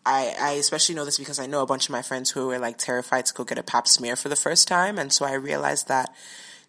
I, 0.06 0.34
I 0.40 0.52
especially 0.52 0.96
know 0.96 1.04
this 1.04 1.18
because 1.18 1.40
I 1.40 1.48
know 1.48 1.62
a 1.62 1.66
bunch 1.66 1.88
of 1.88 1.92
my 1.92 2.02
friends 2.02 2.32
who 2.32 2.48
were 2.48 2.60
like 2.60 2.78
terrified 2.78 3.26
to 3.26 3.34
go 3.34 3.44
get 3.44 3.58
a 3.58 3.64
pap 3.64 3.88
smear 3.88 4.16
for 4.16 4.30
the 4.30 4.38
first 4.38 4.68
time. 4.68 4.98
And 4.98 5.12
so 5.12 5.26
I 5.26 5.34
realized 5.34 5.90
that 5.90 6.16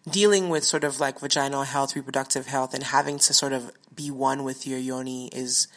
dealing 0.09 0.49
with 0.49 0.63
sort 0.63 0.83
of 0.83 0.99
like 0.99 1.19
vaginal 1.19 1.63
health, 1.63 1.95
reproductive 1.95 2.47
health, 2.47 2.73
and 2.73 2.83
having 2.83 3.17
to 3.19 3.33
sort 3.33 3.53
of 3.53 3.71
be 3.95 4.11
one 4.11 4.43
with 4.43 4.67
your 4.67 4.79
yoni 4.79 5.27
is, 5.27 5.67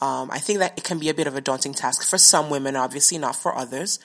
um, 0.00 0.30
I 0.30 0.38
think 0.38 0.60
that 0.60 0.78
it 0.78 0.84
can 0.84 0.98
be 0.98 1.08
a 1.08 1.14
bit 1.14 1.26
of 1.26 1.36
a 1.36 1.40
daunting 1.40 1.74
task 1.74 2.02
for 2.02 2.18
some 2.18 2.50
women, 2.50 2.76
obviously 2.76 3.18
not 3.18 3.36
for 3.36 3.56
others. 3.56 3.98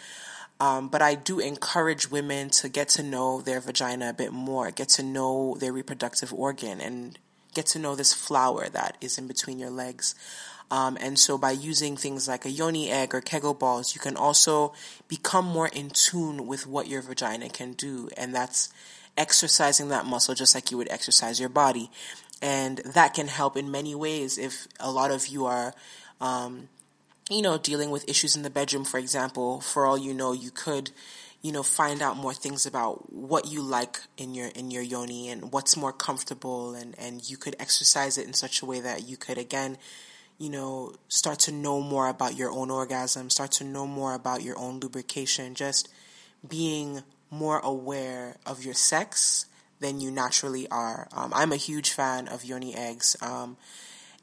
Um, 0.59 0.87
but 0.87 1.01
I 1.01 1.15
do 1.15 1.39
encourage 1.39 2.09
women 2.09 2.49
to 2.51 2.69
get 2.69 2.89
to 2.89 3.03
know 3.03 3.41
their 3.41 3.59
vagina 3.59 4.09
a 4.09 4.13
bit 4.13 4.31
more, 4.31 4.71
get 4.71 4.89
to 4.89 5.03
know 5.03 5.57
their 5.59 5.73
reproductive 5.73 6.33
organ, 6.33 6.79
and 6.79 7.17
get 7.53 7.65
to 7.67 7.79
know 7.79 7.95
this 7.95 8.13
flower 8.13 8.69
that 8.69 8.97
is 9.01 9.17
in 9.17 9.27
between 9.27 9.59
your 9.59 9.69
legs. 9.69 10.15
Um, 10.71 10.97
and 10.99 11.19
so 11.19 11.37
by 11.37 11.51
using 11.51 11.97
things 11.97 12.27
like 12.27 12.45
a 12.45 12.49
yoni 12.49 12.89
egg 12.89 13.13
or 13.13 13.21
kegel 13.21 13.53
balls, 13.53 13.93
you 13.93 14.01
can 14.01 14.15
also 14.15 14.73
become 15.07 15.45
more 15.45 15.67
in 15.67 15.89
tune 15.89 16.47
with 16.47 16.65
what 16.65 16.87
your 16.87 17.01
vagina 17.01 17.49
can 17.49 17.73
do. 17.73 18.09
And 18.17 18.33
that's 18.33 18.73
exercising 19.17 19.89
that 19.89 20.05
muscle 20.05 20.33
just 20.33 20.55
like 20.55 20.71
you 20.71 20.77
would 20.77 20.91
exercise 20.91 21.39
your 21.39 21.49
body. 21.49 21.91
And 22.43 22.79
that 22.79 23.13
can 23.13 23.29
help 23.29 23.55
in 23.55 23.71
many 23.71 23.95
ways 23.95 24.37
if 24.37 24.67
a 24.77 24.91
lot 24.91 25.11
of 25.11 25.27
you 25.27 25.45
are, 25.45 25.73
um, 26.19 26.67
you 27.29 27.41
know, 27.41 27.57
dealing 27.57 27.89
with 27.89 28.07
issues 28.09 28.35
in 28.35 28.43
the 28.43 28.49
bedroom, 28.49 28.83
for 28.83 28.97
example. 28.97 29.61
For 29.61 29.85
all 29.85 29.97
you 29.97 30.13
know, 30.13 30.33
you 30.33 30.51
could, 30.51 30.91
you 31.41 31.53
know, 31.53 31.63
find 31.63 32.01
out 32.01 32.17
more 32.17 32.33
things 32.33 32.65
about 32.65 33.13
what 33.13 33.47
you 33.47 33.61
like 33.61 34.01
in 34.17 34.35
your 34.35 34.49
in 34.49 34.71
your 34.71 34.81
yoni 34.83 35.29
and 35.29 35.53
what's 35.53 35.77
more 35.77 35.93
comfortable, 35.93 36.75
and 36.75 36.93
and 36.99 37.29
you 37.29 37.37
could 37.37 37.55
exercise 37.59 38.17
it 38.17 38.27
in 38.27 38.33
such 38.33 38.61
a 38.61 38.65
way 38.65 38.81
that 38.81 39.07
you 39.07 39.15
could 39.15 39.37
again 39.37 39.77
you 40.39 40.49
know, 40.49 40.91
start 41.07 41.39
to 41.39 41.51
know 41.51 41.79
more 41.79 42.09
about 42.09 42.35
your 42.35 42.51
own 42.51 42.71
orgasm, 42.71 43.29
start 43.29 43.51
to 43.51 43.63
know 43.63 43.85
more 43.85 44.15
about 44.15 44.41
your 44.41 44.57
own 44.57 44.79
lubrication, 44.79 45.53
just 45.53 45.87
being 46.45 47.03
more 47.29 47.59
aware 47.59 48.35
of 48.45 48.63
your 48.65 48.73
sex 48.73 49.45
than 49.83 49.99
you 49.99 50.09
naturally 50.09 50.67
are. 50.69 51.07
Um, 51.15 51.31
I'm 51.35 51.51
a 51.51 51.57
huge 51.57 51.91
fan 51.91 52.27
of 52.29 52.43
yoni 52.43 52.73
eggs. 52.73 53.15
Um, 53.21 53.57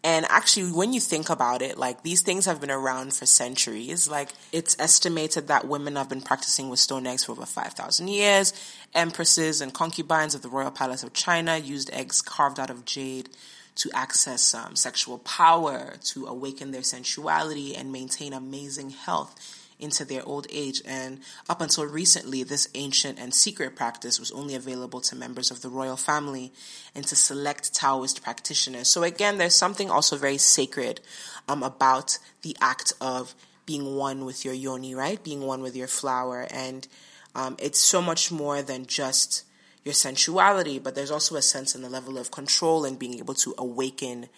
and 0.02 0.24
actually, 0.30 0.72
when 0.72 0.94
you 0.94 1.00
think 1.00 1.28
about 1.28 1.60
it, 1.60 1.76
like 1.76 2.02
these 2.02 2.22
things 2.22 2.46
have 2.46 2.60
been 2.60 2.70
around 2.70 3.14
for 3.14 3.26
centuries. 3.26 4.08
Like 4.08 4.30
it's 4.50 4.74
estimated 4.80 5.48
that 5.48 5.68
women 5.68 5.96
have 5.96 6.08
been 6.08 6.22
practicing 6.22 6.70
with 6.70 6.78
stone 6.78 7.06
eggs 7.06 7.24
for 7.24 7.32
over 7.32 7.44
5,000 7.44 8.08
years. 8.08 8.54
Empresses 8.94 9.60
and 9.60 9.74
concubines 9.74 10.34
of 10.34 10.40
the 10.40 10.48
royal 10.48 10.70
palace 10.70 11.02
of 11.02 11.12
China 11.12 11.58
used 11.58 11.90
eggs 11.92 12.22
carved 12.22 12.58
out 12.58 12.70
of 12.70 12.86
jade 12.86 13.28
to 13.76 13.90
access 13.94 14.54
um, 14.54 14.74
sexual 14.74 15.18
power, 15.18 15.94
to 16.02 16.26
awaken 16.26 16.70
their 16.70 16.82
sensuality, 16.82 17.76
and 17.76 17.92
maintain 17.92 18.32
amazing 18.32 18.90
health 18.90 19.59
into 19.80 20.04
their 20.04 20.24
old 20.26 20.46
age. 20.50 20.82
And 20.86 21.20
up 21.48 21.60
until 21.60 21.86
recently, 21.86 22.42
this 22.42 22.68
ancient 22.74 23.18
and 23.18 23.34
secret 23.34 23.76
practice 23.76 24.20
was 24.20 24.30
only 24.32 24.54
available 24.54 25.00
to 25.02 25.16
members 25.16 25.50
of 25.50 25.62
the 25.62 25.68
royal 25.68 25.96
family 25.96 26.52
and 26.94 27.06
to 27.06 27.16
select 27.16 27.74
Taoist 27.74 28.22
practitioners. 28.22 28.88
So 28.88 29.02
again, 29.02 29.38
there's 29.38 29.54
something 29.54 29.90
also 29.90 30.16
very 30.16 30.38
sacred 30.38 31.00
um, 31.48 31.62
about 31.62 32.18
the 32.42 32.56
act 32.60 32.92
of 33.00 33.34
being 33.66 33.96
one 33.96 34.24
with 34.24 34.44
your 34.44 34.54
yoni, 34.54 34.94
right? 34.94 35.22
Being 35.22 35.42
one 35.42 35.62
with 35.62 35.76
your 35.76 35.86
flower. 35.86 36.46
And 36.50 36.86
um, 37.34 37.56
it's 37.60 37.78
so 37.78 38.02
much 38.02 38.32
more 38.32 38.62
than 38.62 38.86
just 38.86 39.44
your 39.84 39.94
sensuality, 39.94 40.78
but 40.78 40.94
there's 40.94 41.10
also 41.10 41.36
a 41.36 41.42
sense 41.42 41.74
in 41.74 41.82
the 41.82 41.88
level 41.88 42.18
of 42.18 42.30
control 42.30 42.84
and 42.84 42.98
being 42.98 43.18
able 43.18 43.34
to 43.34 43.54
awaken, 43.56 44.28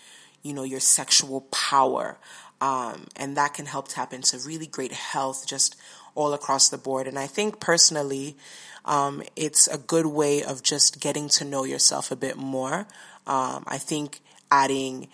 you 0.42 0.52
know, 0.52 0.62
your 0.62 0.81
sexual 0.81 1.42
power. 1.52 2.18
Um, 2.61 3.09
and 3.16 3.37
that 3.37 3.55
can 3.55 3.66
help 3.66 3.88
tap 3.88 4.12
into 4.12 4.38
really 4.38 4.66
great 4.66 4.92
health 4.92 5.46
just 5.46 5.76
all 6.14 6.33
across 6.33 6.68
the 6.68 6.78
board. 6.78 7.07
And 7.07 7.18
I 7.18 7.26
think 7.26 7.61
personally, 7.61 8.37
um, 8.85 9.22
it's 9.37 9.66
a 9.68 9.78
good 9.78 10.07
way 10.07 10.42
of 10.42 10.62
just 10.62 11.00
getting 11.00 11.28
to 11.31 11.44
know 11.44 11.64
yourself 11.64 12.11
a 12.11 12.16
bit 12.16 12.37
more. 12.37 12.87
Um, 13.26 13.64
I 13.66 13.78
think 13.78 14.20
adding, 14.50 15.09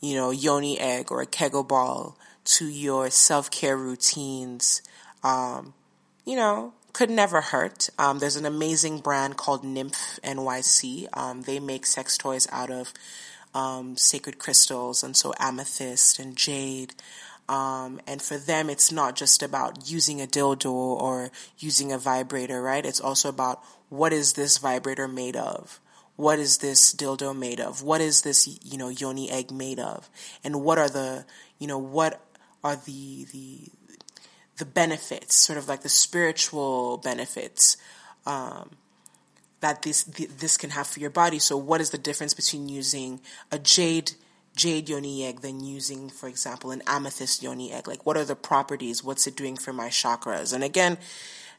you 0.00 0.14
know, 0.14 0.30
yoni 0.30 0.78
egg 0.78 1.10
or 1.10 1.20
a 1.20 1.26
kegel 1.26 1.64
ball 1.64 2.18
to 2.44 2.66
your 2.66 3.10
self 3.10 3.50
care 3.50 3.76
routines, 3.76 4.82
um, 5.22 5.74
you 6.24 6.36
know, 6.36 6.72
could 6.92 7.10
never 7.10 7.40
hurt. 7.40 7.88
Um, 7.98 8.18
there's 8.18 8.36
an 8.36 8.46
amazing 8.46 9.00
brand 9.00 9.36
called 9.36 9.64
Nymph 9.64 10.18
NYC. 10.24 11.06
Um, 11.12 11.42
they 11.42 11.60
make 11.60 11.86
sex 11.86 12.16
toys 12.16 12.48
out 12.50 12.70
of 12.70 12.92
um, 13.54 13.96
sacred 13.96 14.38
crystals, 14.38 15.02
and 15.02 15.16
so 15.16 15.32
amethyst 15.38 16.18
and 16.18 16.36
jade. 16.36 16.94
Um, 17.48 18.00
and 18.06 18.22
for 18.22 18.38
them, 18.38 18.70
it's 18.70 18.92
not 18.92 19.16
just 19.16 19.42
about 19.42 19.90
using 19.90 20.22
a 20.22 20.26
dildo 20.26 20.72
or 20.72 21.30
using 21.58 21.90
a 21.90 21.98
vibrator, 21.98 22.62
right? 22.62 22.86
It's 22.86 23.00
also 23.00 23.28
about 23.28 23.60
what 23.88 24.12
is 24.12 24.34
this 24.34 24.58
vibrator 24.58 25.08
made 25.08 25.36
of? 25.36 25.80
What 26.14 26.38
is 26.38 26.58
this 26.58 26.94
dildo 26.94 27.36
made 27.36 27.58
of? 27.58 27.82
What 27.82 28.00
is 28.00 28.22
this, 28.22 28.46
you 28.62 28.78
know, 28.78 28.88
yoni 28.88 29.30
egg 29.30 29.50
made 29.50 29.80
of? 29.80 30.08
And 30.44 30.62
what 30.62 30.78
are 30.78 30.88
the, 30.88 31.24
you 31.58 31.66
know, 31.66 31.78
what 31.78 32.20
are 32.62 32.76
the, 32.76 33.26
the, 33.32 33.58
the 34.58 34.66
benefits, 34.66 35.34
sort 35.34 35.58
of 35.58 35.66
like 35.66 35.82
the 35.82 35.88
spiritual 35.88 36.98
benefits 36.98 37.78
um, 38.26 38.70
that 39.60 39.82
this 39.82 40.04
this 40.04 40.56
can 40.56 40.70
have 40.70 40.86
for 40.86 41.00
your 41.00 41.10
body. 41.10 41.38
So, 41.38 41.56
what 41.56 41.80
is 41.80 41.90
the 41.90 41.98
difference 41.98 42.34
between 42.34 42.68
using 42.68 43.20
a 43.50 43.58
jade 43.58 44.12
jade 44.56 44.88
yoni 44.88 45.24
egg 45.24 45.40
than 45.40 45.60
using, 45.60 46.08
for 46.08 46.28
example, 46.28 46.70
an 46.70 46.82
amethyst 46.86 47.42
yoni 47.42 47.72
egg? 47.72 47.86
Like, 47.86 48.04
what 48.06 48.16
are 48.16 48.24
the 48.24 48.36
properties? 48.36 49.04
What's 49.04 49.26
it 49.26 49.36
doing 49.36 49.56
for 49.56 49.72
my 49.72 49.88
chakras? 49.88 50.52
And 50.52 50.64
again, 50.64 50.98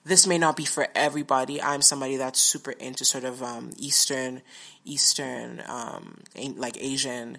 this 0.03 0.25
may 0.25 0.37
not 0.37 0.55
be 0.55 0.65
for 0.65 0.87
everybody. 0.95 1.61
I'm 1.61 1.81
somebody 1.81 2.17
that's 2.17 2.39
super 2.39 2.71
into 2.71 3.05
sort 3.05 3.23
of 3.23 3.43
um, 3.43 3.71
Eastern, 3.77 4.41
Eastern, 4.83 5.61
um, 5.67 6.21
like 6.35 6.81
Asian 6.81 7.37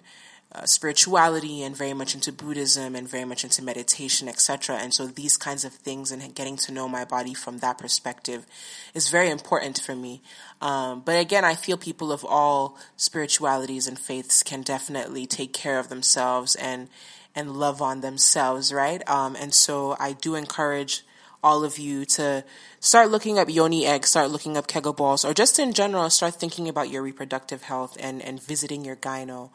uh, 0.55 0.65
spirituality 0.65 1.63
and 1.63 1.75
very 1.75 1.93
much 1.93 2.13
into 2.13 2.31
Buddhism 2.31 2.95
and 2.95 3.09
very 3.09 3.25
much 3.25 3.43
into 3.43 3.63
meditation, 3.63 4.27
etc. 4.29 4.77
And 4.77 4.93
so 4.93 5.07
these 5.07 5.35
kinds 5.35 5.65
of 5.65 5.73
things 5.73 6.11
and 6.11 6.35
getting 6.35 6.57
to 6.57 6.71
know 6.71 6.87
my 6.87 7.05
body 7.05 7.33
from 7.33 7.57
that 7.59 7.77
perspective 7.77 8.45
is 8.93 9.09
very 9.09 9.29
important 9.29 9.79
for 9.79 9.95
me. 9.95 10.21
Um, 10.61 11.01
but 11.01 11.19
again, 11.19 11.43
I 11.43 11.55
feel 11.55 11.77
people 11.77 12.11
of 12.11 12.23
all 12.23 12.77
spiritualities 12.97 13.87
and 13.87 13.97
faiths 13.97 14.43
can 14.43 14.61
definitely 14.61 15.25
take 15.25 15.53
care 15.53 15.79
of 15.79 15.89
themselves 15.89 16.55
and 16.55 16.89
and 17.35 17.57
love 17.57 17.81
on 17.81 18.01
themselves, 18.01 18.71
right? 18.71 19.01
Um, 19.09 19.35
and 19.35 19.55
so 19.55 19.95
I 19.99 20.13
do 20.13 20.35
encourage 20.35 21.03
all 21.43 21.63
of 21.63 21.77
you 21.77 22.05
to 22.05 22.43
start 22.79 23.11
looking 23.11 23.37
up 23.37 23.49
yoni 23.49 23.85
eggs, 23.85 24.09
start 24.09 24.31
looking 24.31 24.57
up 24.57 24.67
kegel 24.67 24.93
balls, 24.93 25.25
or 25.25 25.33
just 25.33 25.59
in 25.59 25.73
general, 25.73 26.09
start 26.09 26.35
thinking 26.35 26.69
about 26.69 26.89
your 26.89 27.03
reproductive 27.03 27.63
health 27.63 27.97
and, 27.99 28.21
and 28.21 28.41
visiting 28.41 28.85
your 28.85 28.95
gyno. 28.95 29.51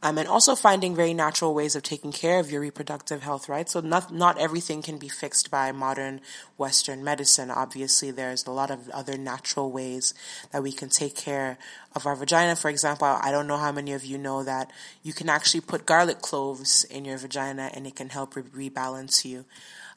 Um, 0.00 0.16
and 0.16 0.28
also 0.28 0.54
finding 0.54 0.94
very 0.94 1.12
natural 1.12 1.54
ways 1.54 1.74
of 1.74 1.82
taking 1.82 2.12
care 2.12 2.38
of 2.38 2.52
your 2.52 2.60
reproductive 2.60 3.24
health, 3.24 3.48
right? 3.48 3.68
So 3.68 3.80
not, 3.80 4.14
not 4.14 4.38
everything 4.38 4.80
can 4.80 4.96
be 4.96 5.08
fixed 5.08 5.50
by 5.50 5.72
modern 5.72 6.20
Western 6.56 7.02
medicine. 7.02 7.50
Obviously, 7.50 8.12
there's 8.12 8.46
a 8.46 8.52
lot 8.52 8.70
of 8.70 8.88
other 8.90 9.18
natural 9.18 9.72
ways 9.72 10.14
that 10.52 10.62
we 10.62 10.70
can 10.70 10.88
take 10.88 11.16
care 11.16 11.58
of 11.96 12.06
our 12.06 12.14
vagina. 12.14 12.54
For 12.54 12.70
example, 12.70 13.08
I 13.08 13.32
don't 13.32 13.48
know 13.48 13.56
how 13.56 13.72
many 13.72 13.92
of 13.92 14.04
you 14.04 14.18
know 14.18 14.44
that 14.44 14.70
you 15.02 15.12
can 15.12 15.28
actually 15.28 15.62
put 15.62 15.84
garlic 15.84 16.20
cloves 16.20 16.84
in 16.84 17.04
your 17.04 17.18
vagina 17.18 17.68
and 17.74 17.84
it 17.84 17.96
can 17.96 18.10
help 18.10 18.36
re- 18.36 18.70
rebalance 18.70 19.24
you. 19.24 19.46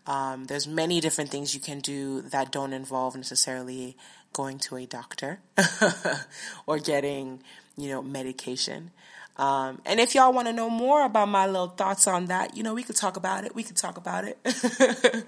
Um, 0.08 0.46
there's 0.46 0.68
many 0.68 1.00
different 1.00 1.30
things 1.30 1.54
you 1.54 1.62
can 1.62 1.80
do 1.80 2.22
that 2.22 2.52
don't 2.52 2.74
involve 2.74 3.16
necessarily 3.16 3.96
going 4.34 4.58
to 4.60 4.78
a 4.78 4.86
doctor 4.86 5.40
or 6.66 6.80
getting, 6.80 7.42
you 7.78 7.90
know, 7.90 8.02
medication. 8.02 8.92
Um, 9.38 9.82
and 9.86 10.00
if 10.00 10.14
y'all 10.14 10.34
want 10.34 10.48
to 10.48 10.54
know 10.54 10.70
more 10.70 11.06
about 11.06 11.28
my 11.28 11.46
little 11.46 11.68
thoughts 11.68 12.08
on 12.08 12.26
that, 12.26 12.56
you 12.56 12.64
know, 12.64 12.74
we 12.74 12.84
could 12.84 12.96
talk 12.96 13.18
about 13.18 13.44
it. 13.44 13.56
We 13.56 13.64
could 13.64 13.78
talk 13.78 13.98
about 13.98 14.26
it. 14.26 14.38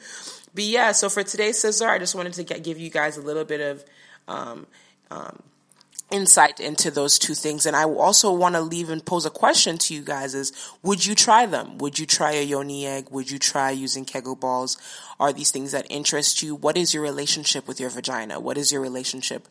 but 0.53 0.63
yeah, 0.63 0.91
so 0.91 1.09
for 1.09 1.23
today's 1.23 1.57
Sizzler, 1.57 1.89
I 1.89 1.99
just 1.99 2.15
wanted 2.15 2.33
to 2.33 2.43
get, 2.43 2.63
give 2.63 2.79
you 2.79 2.89
guys 2.89 3.17
a 3.17 3.21
little 3.21 3.45
bit 3.45 3.61
of 3.61 3.83
um, 4.27 4.67
um, 5.09 5.41
insight 6.11 6.59
into 6.59 6.91
those 6.91 7.17
two 7.17 7.33
things. 7.33 7.65
And 7.65 7.75
I 7.75 7.85
also 7.85 8.31
want 8.31 8.55
to 8.55 8.61
leave 8.61 8.89
and 8.89 9.03
pose 9.03 9.25
a 9.25 9.29
question 9.29 9.77
to 9.79 9.93
you 9.93 10.01
guys 10.01 10.35
is, 10.35 10.51
would 10.83 11.05
you 11.05 11.15
try 11.15 11.45
them? 11.45 11.77
Would 11.79 11.97
you 11.97 12.05
try 12.05 12.33
a 12.33 12.43
yoni 12.43 12.85
egg? 12.85 13.07
Would 13.09 13.31
you 13.31 13.39
try 13.39 13.71
using 13.71 14.05
kegel 14.05 14.35
balls? 14.35 14.77
Are 15.19 15.33
these 15.33 15.51
things 15.51 15.71
that 15.71 15.87
interest 15.89 16.43
you? 16.43 16.55
What 16.55 16.77
is 16.77 16.93
your 16.93 17.03
relationship 17.03 17.67
with 17.67 17.79
your 17.79 17.89
vagina? 17.89 18.39
What 18.39 18.57
is 18.57 18.71
your 18.71 18.81
relationship 18.81 19.47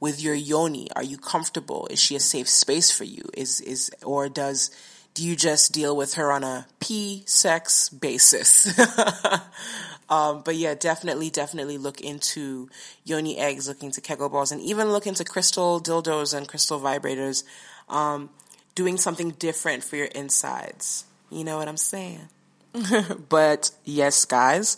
with 0.00 0.20
your 0.20 0.34
yoni? 0.34 0.88
Are 0.96 1.04
you 1.04 1.16
comfortable? 1.16 1.86
Is 1.90 2.00
she 2.00 2.16
a 2.16 2.20
safe 2.20 2.48
space 2.48 2.90
for 2.90 3.04
you? 3.04 3.22
Is, 3.34 3.60
is, 3.60 3.90
or 4.04 4.28
does, 4.28 4.70
do 5.14 5.24
you 5.24 5.36
just 5.36 5.72
deal 5.72 5.96
with 5.96 6.14
her 6.14 6.32
on 6.32 6.42
a 6.42 6.66
P 6.80 7.22
sex 7.26 7.88
basis? 7.88 8.78
um, 10.10 10.42
but 10.44 10.56
yeah, 10.56 10.74
definitely, 10.74 11.30
definitely 11.30 11.78
look 11.78 12.00
into 12.00 12.68
yoni 13.04 13.38
eggs, 13.38 13.68
look 13.68 13.82
into 13.82 14.00
kegel 14.00 14.28
balls, 14.28 14.52
and 14.52 14.60
even 14.60 14.90
look 14.90 15.06
into 15.06 15.24
crystal 15.24 15.80
dildos 15.80 16.36
and 16.36 16.46
crystal 16.48 16.80
vibrators. 16.80 17.44
Um, 17.88 18.30
doing 18.74 18.96
something 18.96 19.30
different 19.32 19.84
for 19.84 19.96
your 19.96 20.06
insides. 20.06 21.04
You 21.30 21.44
know 21.44 21.58
what 21.58 21.68
I'm 21.68 21.76
saying? 21.76 22.28
but 23.28 23.70
yes, 23.84 24.24
guys, 24.24 24.76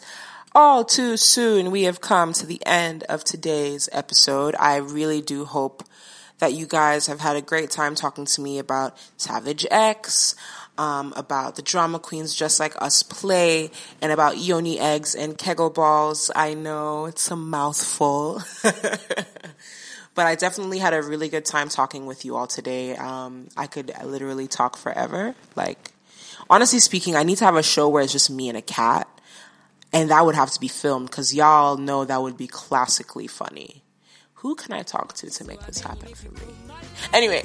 all 0.55 0.85
too 0.85 1.17
soon 1.17 1.71
we 1.71 1.85
have 1.85 2.01
come 2.01 2.33
to 2.35 2.47
the 2.47 2.61
end 2.67 3.05
of 3.05 3.25
today's 3.25 3.89
episode. 3.93 4.55
I 4.59 4.77
really 4.77 5.21
do 5.21 5.45
hope 5.45 5.85
that 6.39 6.53
you 6.53 6.67
guys 6.67 7.07
have 7.07 7.21
had 7.21 7.37
a 7.37 7.43
great 7.43 7.71
time 7.71 7.95
talking 7.95 8.25
to 8.25 8.41
me 8.41 8.59
about 8.59 8.97
Savage 9.17 9.65
X, 9.71 10.35
um, 10.79 11.13
about 11.17 11.57
the 11.57 11.63
drama 11.63 11.99
queens 11.99 12.35
just 12.35 12.59
like 12.61 12.81
us 12.81 13.03
play, 13.03 13.71
and 14.01 14.13
about 14.13 14.39
yoni 14.39 14.79
eggs 14.79 15.15
and 15.15 15.37
kegel 15.37 15.71
balls. 15.71 16.31
I 16.35 16.55
know 16.55 17.07
it's 17.07 17.31
a 17.31 17.37
mouthful. 17.37 18.43
but 20.15 20.27
I 20.27 20.35
definitely 20.35 20.79
had 20.79 20.95
a 20.95 21.03
really 21.03 21.29
good 21.29 21.45
time 21.45 21.69
talking 21.69 22.07
with 22.07 22.25
you 22.25 22.37
all 22.37 22.47
today. 22.47 22.97
Um, 22.97 23.49
I 23.57 23.67
could 23.67 23.93
literally 24.05 24.49
talk 24.49 24.77
forever. 24.77 25.35
Like, 25.57 25.93
honestly 26.51 26.81
speaking, 26.81 27.17
I 27.17 27.23
need 27.23 27.39
to 27.39 27.45
have 27.45 27.57
a 27.57 27.63
show 27.63 27.89
where 27.89 28.03
it's 28.03 28.13
just 28.13 28.31
me 28.31 28.49
and 28.49 28.59
a 28.59 28.63
cat. 28.63 29.09
And 29.93 30.11
that 30.11 30.25
would 30.25 30.35
have 30.35 30.51
to 30.53 30.61
be 30.61 30.69
filmed 30.69 31.11
because 31.11 31.35
y'all 31.35 31.77
know 31.77 32.05
that 32.05 32.23
would 32.23 32.37
be 32.37 32.47
classically 32.47 33.27
funny. 33.27 33.83
Who 34.43 34.57
can 34.57 34.73
I 34.73 34.83
talk 34.83 35.13
to 35.15 35.31
to 35.31 35.45
make 35.45 35.61
this 35.67 35.79
happen 35.79 36.13
for 36.15 36.33
me? 36.33 36.53
Anyway, 37.13 37.45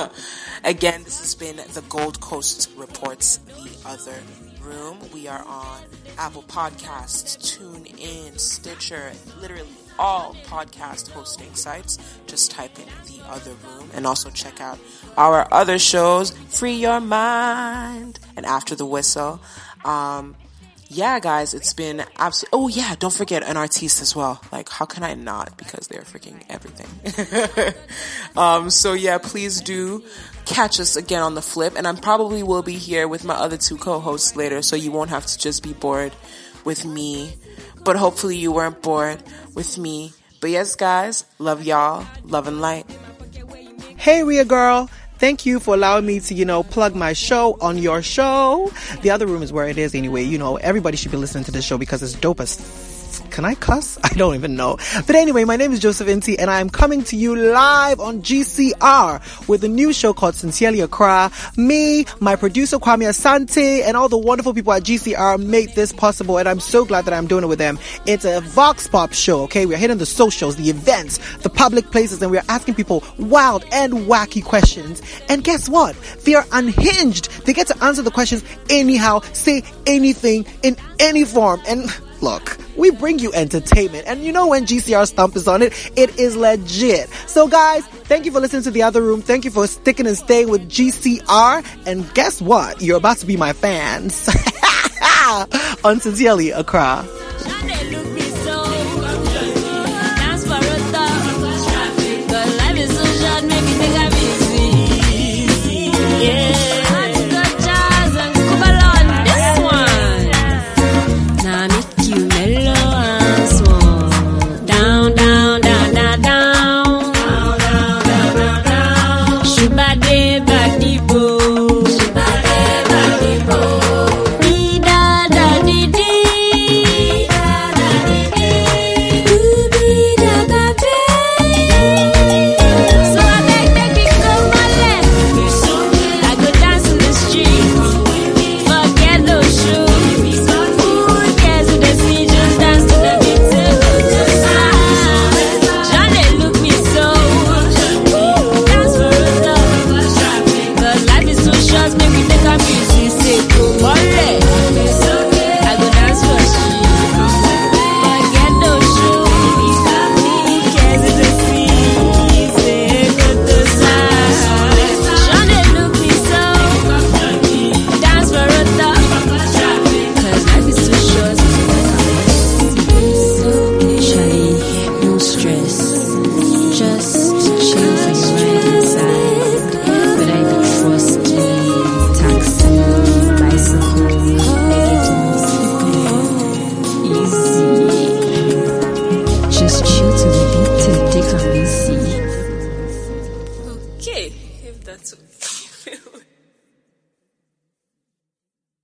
again, 0.64 1.04
this 1.04 1.20
has 1.20 1.34
been 1.34 1.56
the 1.74 1.84
Gold 1.90 2.18
Coast 2.22 2.70
Reports, 2.78 3.36
the 3.36 3.76
other 3.84 4.14
room. 4.62 4.96
We 5.12 5.28
are 5.28 5.44
on 5.44 5.82
Apple 6.16 6.44
Podcasts, 6.44 7.38
Tune 7.42 7.84
In, 7.84 8.38
Stitcher, 8.38 9.12
literally 9.38 9.68
all 9.98 10.34
podcast 10.46 11.10
hosting 11.10 11.54
sites. 11.54 11.98
Just 12.26 12.50
type 12.50 12.78
in 12.78 12.88
the 13.04 13.22
other 13.28 13.52
room 13.66 13.90
and 13.92 14.06
also 14.06 14.30
check 14.30 14.62
out 14.62 14.78
our 15.18 15.46
other 15.52 15.78
shows, 15.78 16.30
Free 16.48 16.72
Your 16.72 17.02
Mind 17.02 18.18
and 18.34 18.46
After 18.46 18.74
the 18.74 18.86
Whistle. 18.86 19.42
Um, 19.84 20.36
yeah, 20.92 21.20
guys, 21.20 21.54
it's 21.54 21.72
been 21.72 22.02
absolutely. 22.18 22.58
Oh 22.58 22.66
yeah, 22.66 22.96
don't 22.98 23.14
forget 23.14 23.44
an 23.44 23.56
artiste 23.56 24.02
as 24.02 24.16
well. 24.16 24.40
Like, 24.50 24.68
how 24.68 24.86
can 24.86 25.04
I 25.04 25.14
not? 25.14 25.56
Because 25.56 25.86
they're 25.86 26.02
freaking 26.02 26.42
everything. 26.48 27.74
um, 28.36 28.70
so 28.70 28.94
yeah, 28.94 29.18
please 29.18 29.60
do 29.60 30.02
catch 30.46 30.80
us 30.80 30.96
again 30.96 31.22
on 31.22 31.36
the 31.36 31.42
flip, 31.42 31.74
and 31.76 31.86
I 31.86 31.94
probably 31.94 32.42
will 32.42 32.62
be 32.62 32.74
here 32.74 33.06
with 33.06 33.24
my 33.24 33.34
other 33.34 33.56
two 33.56 33.76
co-hosts 33.76 34.34
later, 34.34 34.62
so 34.62 34.74
you 34.74 34.90
won't 34.90 35.10
have 35.10 35.26
to 35.26 35.38
just 35.38 35.62
be 35.62 35.72
bored 35.72 36.12
with 36.64 36.84
me. 36.84 37.34
But 37.84 37.94
hopefully, 37.94 38.36
you 38.36 38.50
weren't 38.50 38.82
bored 38.82 39.22
with 39.54 39.78
me. 39.78 40.12
But 40.40 40.50
yes, 40.50 40.74
guys, 40.74 41.24
love 41.38 41.62
y'all, 41.62 42.04
love 42.24 42.48
and 42.48 42.60
light. 42.60 42.86
Hey, 43.96 44.24
Ria 44.24 44.44
girl. 44.44 44.90
Thank 45.20 45.44
you 45.44 45.60
for 45.60 45.74
allowing 45.74 46.06
me 46.06 46.18
to, 46.20 46.34
you 46.34 46.46
know, 46.46 46.62
plug 46.62 46.94
my 46.94 47.12
show 47.12 47.58
on 47.60 47.76
your 47.76 48.00
show. 48.00 48.72
The 49.02 49.10
other 49.10 49.26
room 49.26 49.42
is 49.42 49.52
where 49.52 49.68
it 49.68 49.76
is 49.76 49.94
anyway. 49.94 50.24
You 50.24 50.38
know, 50.38 50.56
everybody 50.56 50.96
should 50.96 51.10
be 51.10 51.18
listening 51.18 51.44
to 51.44 51.50
this 51.50 51.62
show 51.62 51.76
because 51.76 52.02
it's 52.02 52.14
dope 52.14 52.40
as 52.40 52.56
can 53.40 53.46
I 53.46 53.54
cuss? 53.54 53.98
I 54.04 54.08
don't 54.10 54.34
even 54.34 54.54
know. 54.54 54.76
But 55.06 55.16
anyway, 55.16 55.44
my 55.44 55.56
name 55.56 55.72
is 55.72 55.80
Joseph 55.80 56.08
Inti 56.08 56.36
and 56.38 56.50
I'm 56.50 56.68
coming 56.68 57.02
to 57.04 57.16
you 57.16 57.34
live 57.34 57.98
on 57.98 58.20
GCR 58.20 59.48
with 59.48 59.64
a 59.64 59.68
new 59.68 59.94
show 59.94 60.12
called 60.12 60.34
Sincerely 60.34 60.80
Accra. 60.80 61.32
Me, 61.56 62.04
my 62.20 62.36
producer 62.36 62.78
Kwame 62.78 63.08
Asante 63.08 63.82
and 63.82 63.96
all 63.96 64.10
the 64.10 64.18
wonderful 64.18 64.52
people 64.52 64.74
at 64.74 64.82
GCR 64.82 65.42
make 65.42 65.74
this 65.74 65.90
possible 65.90 66.36
and 66.36 66.50
I'm 66.50 66.60
so 66.60 66.84
glad 66.84 67.06
that 67.06 67.14
I'm 67.14 67.26
doing 67.26 67.44
it 67.44 67.46
with 67.46 67.58
them. 67.58 67.78
It's 68.04 68.26
a 68.26 68.42
Vox 68.42 68.86
Pop 68.86 69.14
show, 69.14 69.44
okay? 69.44 69.64
We're 69.64 69.78
hitting 69.78 69.96
the 69.96 70.04
socials, 70.04 70.56
the 70.56 70.68
events, 70.68 71.16
the 71.38 71.48
public 71.48 71.90
places 71.90 72.20
and 72.20 72.30
we're 72.30 72.44
asking 72.50 72.74
people 72.74 73.02
wild 73.18 73.64
and 73.72 73.94
wacky 74.06 74.44
questions. 74.44 75.00
And 75.30 75.42
guess 75.42 75.66
what? 75.66 75.96
They 76.26 76.34
are 76.34 76.44
unhinged. 76.52 77.30
They 77.46 77.54
get 77.54 77.68
to 77.68 77.82
answer 77.82 78.02
the 78.02 78.10
questions 78.10 78.44
anyhow, 78.68 79.20
say 79.32 79.62
anything 79.86 80.44
in 80.62 80.76
any 80.98 81.24
form 81.24 81.62
and 81.66 81.88
look, 82.22 82.58
we 82.76 82.90
bring 82.90 83.18
you 83.18 83.32
entertainment. 83.32 84.06
And 84.06 84.24
you 84.24 84.32
know 84.32 84.48
when 84.48 84.66
GCR 84.66 85.06
Stump 85.06 85.36
is 85.36 85.48
on 85.48 85.62
it, 85.62 85.72
it 85.96 86.18
is 86.18 86.36
legit. 86.36 87.08
So 87.26 87.48
guys, 87.48 87.86
thank 87.86 88.24
you 88.24 88.32
for 88.32 88.40
listening 88.40 88.62
to 88.62 88.70
The 88.70 88.82
Other 88.82 89.02
Room. 89.02 89.22
Thank 89.22 89.44
you 89.44 89.50
for 89.50 89.66
sticking 89.66 90.06
and 90.06 90.16
staying 90.16 90.48
with 90.48 90.68
GCR. 90.68 91.64
And 91.86 92.12
guess 92.14 92.40
what? 92.40 92.80
You're 92.80 92.98
about 92.98 93.18
to 93.18 93.26
be 93.26 93.36
my 93.36 93.52
fans. 93.52 94.28
on 95.84 96.00
Sincerely 96.00 96.50
Accra. 96.50 97.06